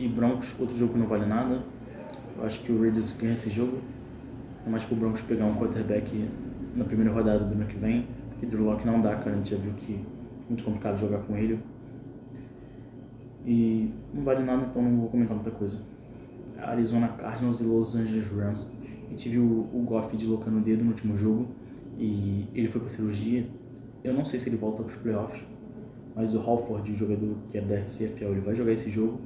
e 0.00 0.08
Broncos, 0.08 0.52
outro 0.58 0.76
jogo 0.76 0.94
que 0.94 0.98
não 0.98 1.06
vale 1.06 1.26
nada. 1.26 1.62
Eu 2.36 2.44
acho 2.44 2.60
que 2.60 2.72
o 2.72 2.80
Raiders 2.80 3.12
ganha 3.12 3.34
esse 3.34 3.48
jogo. 3.50 3.78
É 4.66 4.68
mais 4.68 4.82
pro 4.82 4.96
Broncos 4.96 5.20
pegar 5.20 5.44
um 5.44 5.54
quarterback 5.54 6.28
na 6.74 6.84
primeira 6.84 7.12
rodada 7.12 7.44
do 7.44 7.54
ano 7.54 7.66
que 7.66 7.76
vem, 7.76 8.06
porque 8.30 8.46
Drew 8.46 8.64
Locke 8.64 8.84
não 8.84 9.00
dá, 9.00 9.14
cara. 9.14 9.30
A 9.30 9.36
gente 9.36 9.50
já 9.50 9.56
viu 9.56 9.72
que 9.74 9.94
é 9.94 10.48
muito 10.48 10.64
complicado 10.64 10.98
jogar 10.98 11.18
com 11.18 11.36
ele. 11.36 11.60
E 13.46 13.92
não 14.12 14.24
vale 14.24 14.42
nada, 14.44 14.66
então 14.68 14.82
não 14.82 14.98
vou 14.98 15.08
comentar 15.08 15.36
muita 15.36 15.52
coisa. 15.52 15.78
Arizona 16.58 17.08
Cardinals 17.08 17.60
e 17.60 17.64
Los 17.64 17.94
Angeles 17.94 18.26
Rams. 18.32 18.72
A 19.06 19.10
gente 19.10 19.28
viu 19.28 19.42
o 19.44 19.84
Goff 19.86 20.16
deslocando 20.16 20.58
o 20.58 20.60
dedo 20.60 20.82
no 20.82 20.90
último 20.90 21.16
jogo 21.16 21.46
e 21.96 22.44
ele 22.54 22.66
foi 22.66 22.80
para 22.80 22.90
cirurgia. 22.90 23.46
Eu 24.04 24.14
não 24.14 24.24
sei 24.24 24.38
se 24.38 24.48
ele 24.48 24.56
volta 24.56 24.82
para 24.82 24.92
os 24.92 24.96
playoffs, 24.96 25.42
mas 26.14 26.34
o 26.34 26.38
Halford, 26.38 26.90
o 26.90 26.94
jogador 26.94 27.36
que 27.50 27.58
é 27.58 27.60
da 27.60 27.80
CFL, 27.80 28.26
ele 28.26 28.40
vai 28.40 28.54
jogar 28.54 28.72
esse 28.72 28.90
jogo. 28.90 29.20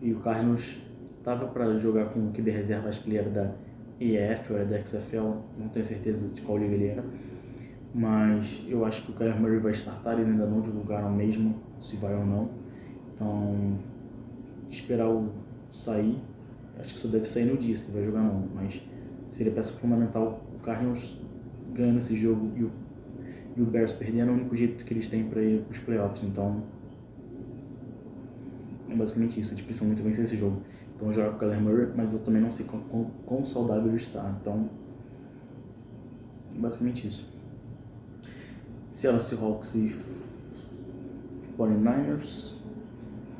E 0.00 0.12
o 0.12 0.20
Cardinals 0.20 0.76
tava 1.24 1.46
para 1.46 1.78
jogar 1.78 2.06
com 2.06 2.20
o 2.20 2.32
QB 2.32 2.50
reserva, 2.50 2.88
acho 2.88 3.00
que 3.00 3.08
ele 3.08 3.16
era 3.16 3.30
da 3.30 3.54
EF 4.00 4.50
ou 4.50 4.56
era 4.56 4.66
da 4.66 4.84
XFL, 4.84 5.38
não 5.58 5.68
tenho 5.72 5.84
certeza 5.84 6.28
de 6.28 6.42
qual 6.42 6.58
liga 6.58 6.74
ele 6.74 6.86
era. 6.86 7.04
Mas 7.94 8.60
eu 8.68 8.84
acho 8.84 9.02
que 9.02 9.12
o 9.12 9.14
Kyler 9.14 9.40
Murray 9.40 9.58
vai 9.58 9.72
startar, 9.72 10.14
eles 10.14 10.28
ainda 10.28 10.46
não 10.46 10.60
divulgaram 10.60 11.10
mesmo 11.12 11.54
se 11.78 11.96
vai 11.96 12.14
ou 12.14 12.26
não. 12.26 12.50
Então, 13.14 13.78
esperar 14.68 15.08
o 15.08 15.30
sair, 15.70 16.16
acho 16.78 16.94
que 16.94 17.00
só 17.00 17.08
deve 17.08 17.26
sair 17.26 17.44
no 17.44 17.56
dia, 17.56 17.74
se 17.76 17.84
ele 17.84 17.92
vai 17.92 18.04
jogar 18.04 18.20
não, 18.20 18.48
mas 18.54 18.82
seria 19.30 19.52
peça 19.52 19.72
fundamental 19.72 20.42
o 20.54 20.58
Cardinals 20.58 21.18
ganhando 21.72 21.98
esse 21.98 22.16
jogo 22.16 22.50
e 22.56 22.64
o, 22.64 22.70
e 23.56 23.62
o 23.62 23.66
Bears 23.66 23.92
perdendo 23.92 24.30
é 24.30 24.32
o 24.32 24.34
único 24.34 24.56
jeito 24.56 24.84
que 24.84 24.92
eles 24.92 25.08
têm 25.08 25.24
para 25.24 25.42
ir 25.42 25.62
para 25.62 25.72
os 25.72 25.78
playoffs, 25.78 26.22
então 26.22 26.62
é 28.88 28.94
basicamente 28.94 29.40
isso, 29.40 29.52
eles 29.52 29.64
precisam 29.64 29.86
muito 29.88 30.02
vencer 30.02 30.24
esse 30.24 30.36
jogo. 30.36 30.62
Então 30.96 31.12
jogar 31.12 31.30
com 31.30 31.36
o 31.36 31.38
Kyler 31.38 31.60
Murray, 31.60 31.92
mas 31.96 32.12
eu 32.12 32.20
também 32.20 32.40
não 32.40 32.50
sei 32.50 32.66
quão, 32.66 33.46
saudável 33.46 33.88
ele 33.88 33.96
está, 33.96 34.34
então 34.40 34.68
é 36.56 36.58
basicamente 36.58 37.06
isso. 37.06 37.24
Seattle 38.92 39.20
Seahawks 39.20 39.74
e 39.74 39.94
49ers 41.58 42.54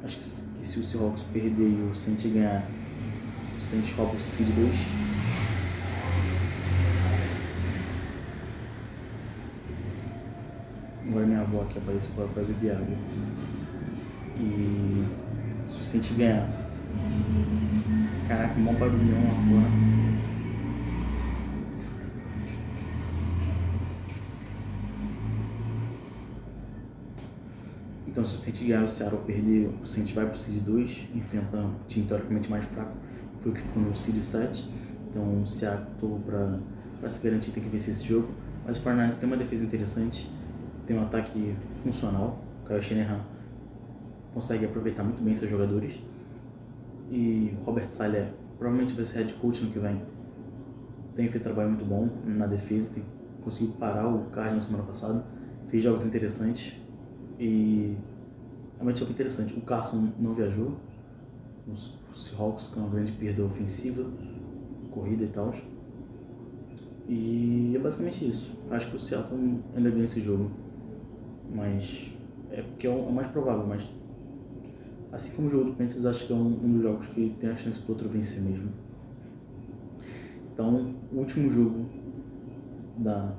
Acho 0.04 0.18
que 0.18 0.26
se 0.66 0.78
o 0.78 0.84
Seahawks 0.84 1.22
perder 1.32 1.66
e 1.66 1.88
o 1.90 1.94
Saints 1.94 2.30
ganhar, 2.30 2.62
o 3.56 3.60
Saints 3.60 3.90
rouba 3.92 4.14
o 4.14 4.20
Seed 4.20 4.50
2. 4.50 4.76
Agora 11.08 11.26
minha 11.26 11.33
avó 11.44 11.62
aqui 11.62 11.78
apareceu 11.78 12.10
para 12.14 12.42
beber 12.42 12.72
água. 12.72 12.96
E 14.38 15.04
se 15.68 15.80
o 15.80 15.84
Saints 15.84 16.16
ganhar, 16.16 16.48
caraca, 18.26 18.54
bom 18.54 18.74
barulhão 18.74 19.22
lá 19.24 19.34
fora. 19.34 19.94
Então, 28.06 28.22
se 28.22 28.34
o 28.34 28.38
Saints 28.38 28.62
ganhar 28.62 28.84
o 28.84 28.88
Seattle 28.88 29.20
perder, 29.26 29.70
o 29.82 29.86
Saints 29.86 30.12
vai 30.12 30.24
para 30.24 30.34
o 30.34 30.36
Seed 30.36 30.62
2, 30.62 31.08
enfrenta 31.16 31.56
um 31.56 31.74
time 31.88 32.06
teoricamente 32.06 32.48
mais 32.48 32.64
fraco, 32.64 32.92
foi 33.40 33.50
o 33.50 33.54
que 33.54 33.60
ficou 33.60 33.82
no 33.82 33.96
Seed 33.96 34.18
7. 34.18 34.70
Então, 35.10 35.42
o 35.42 35.46
Seattle, 35.46 36.20
para 37.00 37.10
se 37.10 37.20
garantir, 37.20 37.50
tem 37.50 37.62
que 37.62 37.68
vencer 37.68 37.92
esse 37.92 38.04
jogo. 38.04 38.28
Mas 38.64 38.78
o 38.78 38.82
Fernandes 38.82 39.16
tem 39.16 39.26
uma 39.28 39.36
defesa 39.36 39.64
interessante, 39.64 40.30
tem 40.86 40.96
um 40.96 41.02
ataque 41.02 41.54
funcional. 41.82 42.38
O 42.64 42.66
Kyle 42.66 43.06
consegue 44.32 44.64
aproveitar 44.64 45.02
muito 45.02 45.22
bem 45.22 45.34
seus 45.36 45.50
jogadores. 45.50 45.94
E 47.10 47.54
Robert 47.64 47.88
Saleh 47.88 48.26
provavelmente 48.58 48.94
vai 48.94 49.04
ser 49.04 49.18
head 49.18 49.34
coach 49.34 49.62
no 49.62 49.70
que 49.70 49.78
vem. 49.78 50.00
Tem 51.14 51.28
feito 51.28 51.44
trabalho 51.44 51.70
muito 51.70 51.84
bom 51.84 52.08
na 52.24 52.46
defesa, 52.46 52.90
tem 52.90 53.04
conseguiu 53.44 53.74
parar 53.78 54.08
o 54.08 54.24
Cardinals 54.30 54.64
na 54.64 54.70
semana 54.70 54.84
passada, 54.84 55.24
fez 55.68 55.82
jogos 55.82 56.02
interessantes 56.02 56.72
e 57.38 57.94
é 58.78 58.82
uma 58.82 58.90
matchup 58.90 59.10
interessante. 59.12 59.54
O 59.54 59.60
Carson 59.60 60.08
não 60.18 60.34
viajou, 60.34 60.72
os 61.68 61.90
Seahawks 62.12 62.68
com 62.68 62.80
uma 62.80 62.88
grande 62.88 63.12
perda 63.12 63.44
ofensiva, 63.44 64.04
corrida 64.90 65.24
e 65.24 65.28
tal. 65.28 65.54
E 67.06 67.72
é 67.76 67.78
basicamente 67.78 68.26
isso. 68.26 68.50
Acho 68.70 68.88
que 68.88 68.96
o 68.96 68.98
Seattle 68.98 69.60
ainda 69.76 69.90
ganha 69.90 70.04
esse 70.04 70.22
jogo. 70.22 70.50
Mas 71.52 72.08
é 72.50 72.62
porque 72.62 72.86
é 72.86 72.90
o 72.90 73.12
mais 73.12 73.26
provável, 73.26 73.66
mas 73.66 73.82
assim 75.12 75.32
como 75.32 75.48
o 75.48 75.50
jogo 75.50 75.64
do 75.66 75.72
Panthers, 75.72 76.04
acho 76.04 76.26
que 76.26 76.32
é 76.32 76.36
um, 76.36 76.46
um 76.46 76.72
dos 76.72 76.82
jogos 76.82 77.06
que 77.08 77.34
tem 77.40 77.50
a 77.50 77.56
chance 77.56 77.80
do 77.80 77.90
outro 77.90 78.08
vencer 78.08 78.40
mesmo. 78.40 78.68
Então, 80.52 80.94
o 81.12 81.16
último 81.16 81.50
jogo 81.50 81.86
da 82.98 83.34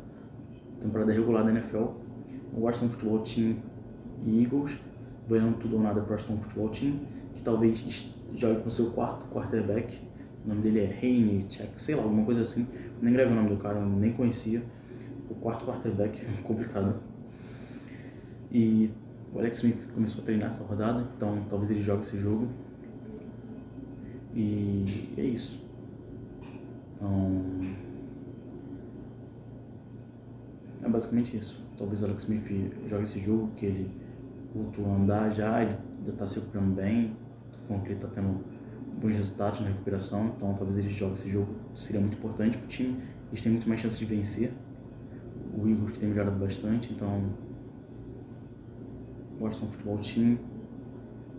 temporada 0.82 1.12
regular 1.12 1.44
da 1.44 1.52
NFL, 1.52 1.88
o 2.54 2.62
Washington 2.62 2.90
Football 2.90 3.20
Team 3.20 3.56
e 4.26 4.44
Eagles, 4.44 4.80
ganhando 5.30 5.58
tudo 5.60 5.78
ou 5.78 5.82
nada 5.82 6.02
para 6.02 6.10
o 6.10 6.14
Washington 6.14 6.38
Football 6.38 6.70
Team, 6.70 7.00
que 7.36 7.42
talvez 7.42 8.06
jogue 8.36 8.62
com 8.62 8.70
seu 8.70 8.92
quarto 8.92 9.28
quarterback, 9.32 9.98
o 10.46 10.50
nome 10.50 10.62
dele 10.62 10.80
é 10.82 11.00
Heine, 11.02 11.46
Check, 11.50 11.78
sei 11.78 11.96
lá, 11.96 12.04
alguma 12.04 12.24
coisa 12.24 12.42
assim, 12.42 12.68
nem 13.02 13.14
gravei 13.14 13.34
o 13.34 13.36
nome 13.36 13.50
do 13.50 13.58
cara, 13.58 13.84
nem 13.84 14.14
conhecia. 14.14 14.62
O 15.30 15.36
quarto 15.36 15.66
quarterback, 15.66 16.24
complicado. 16.44 16.96
E 18.52 18.90
o 19.34 19.40
Alex 19.40 19.58
Smith 19.58 19.88
começou 19.94 20.22
a 20.22 20.26
treinar 20.26 20.48
essa 20.48 20.64
rodada, 20.64 21.06
então 21.16 21.44
talvez 21.50 21.72
ele 21.72 21.82
jogue 21.82 22.04
esse 22.04 22.18
jogo. 22.18 22.48
E 24.34 25.14
é 25.18 25.24
isso. 25.24 25.60
Então. 26.96 27.42
É 30.84 30.90
basicamente 30.90 31.38
isso. 31.38 31.60
Talvez 31.78 32.02
o 32.02 32.06
Alex 32.06 32.24
Smith 32.24 32.74
jogue 32.88 33.04
esse 33.04 33.20
jogo, 33.20 33.50
que 33.58 33.66
ele 33.66 33.92
voltou 34.54 34.86
a 34.86 34.96
andar 34.96 35.32
já, 35.32 35.62
ele 35.62 35.76
já 36.06 36.14
está 36.14 36.28
se 36.28 36.36
recuperando 36.36 36.76
bem, 36.76 37.12
com 37.68 37.80
que 37.82 37.88
ele 37.88 37.96
está 37.96 38.08
tendo 38.08 38.44
bons 39.02 39.14
resultados 39.14 39.60
na 39.60 39.68
recuperação, 39.68 40.34
então 40.38 40.54
talvez 40.54 40.78
ele 40.78 40.90
jogue 40.90 41.16
esse 41.16 41.30
jogo, 41.30 41.54
seria 41.76 42.00
muito 42.00 42.14
importante 42.14 42.58
para 42.58 42.66
o 42.66 42.70
time. 42.70 42.96
Eles 43.30 43.42
têm 43.42 43.52
muito 43.52 43.68
mais 43.68 43.82
chance 43.82 43.98
de 43.98 44.06
vencer. 44.06 44.54
O 45.58 45.68
Eagles 45.68 45.92
que 45.92 46.00
tem 46.00 46.10
melhorado 46.10 46.38
bastante, 46.38 46.92
então 46.94 47.24
Boston 49.40 49.68
Futebol 49.68 49.98
Team. 49.98 50.38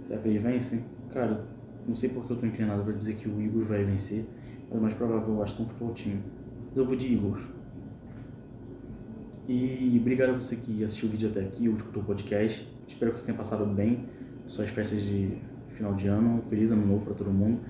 Será 0.06 0.20
que 0.20 0.28
eles 0.28 0.42
vencem? 0.42 0.85
Cara, 1.12 1.44
não 1.87 1.94
sei 1.94 2.09
porque 2.09 2.32
eu 2.32 2.37
tô 2.37 2.46
inclinado 2.46 2.82
para 2.82 2.92
dizer 2.92 3.14
que 3.14 3.28
o 3.28 3.40
Eagles 3.40 3.68
vai 3.68 3.85
vencer, 3.85 4.24
mas 4.68 4.78
o 4.78 4.82
mais 4.82 4.94
provável 4.94 5.28
é 5.28 5.30
o 5.30 5.37
Boston 5.37 5.64
Futebol 5.64 5.94
Team. 5.94 6.16
Eu 6.74 6.85
vou 6.85 6.96
de 6.96 7.14
Eagles. 7.14 7.44
E 9.48 9.96
obrigado 10.00 10.30
a 10.30 10.32
você 10.32 10.56
que 10.56 10.82
assistiu 10.82 11.09
o 11.09 11.12
vídeo 11.12 11.28
até 11.28 11.40
aqui, 11.40 11.68
ou 11.68 11.76
escutou 11.76 12.02
o 12.02 12.06
podcast. 12.06 12.66
Espero 12.88 13.12
que 13.12 13.20
você 13.20 13.26
tenha 13.26 13.38
passado 13.38 13.64
bem 13.66 14.04
suas 14.46 14.70
festas 14.70 15.02
de 15.02 15.38
final 15.76 15.94
de 15.94 16.09
ano. 16.09 16.42
Feliz 16.48 16.70
ano 16.70 16.85
novo 16.87 17.04
para 17.04 17.14
todo 17.14 17.30
mundo. 17.30 17.61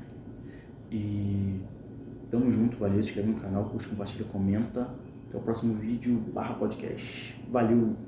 E 0.91 1.61
tamo 2.31 2.51
junto, 2.51 2.79
valeu. 2.79 3.03
Se 3.03 3.09
inscreve 3.09 3.29
no 3.29 3.41
canal, 3.41 3.65
curte, 3.65 3.89
compartilha, 3.89 4.25
comenta. 4.25 4.89
Até 5.29 5.37
o 5.37 5.41
próximo 5.41 5.75
vídeo 5.75 6.19
barra 6.33 6.55
podcast. 6.55 7.35
Valeu! 7.51 8.06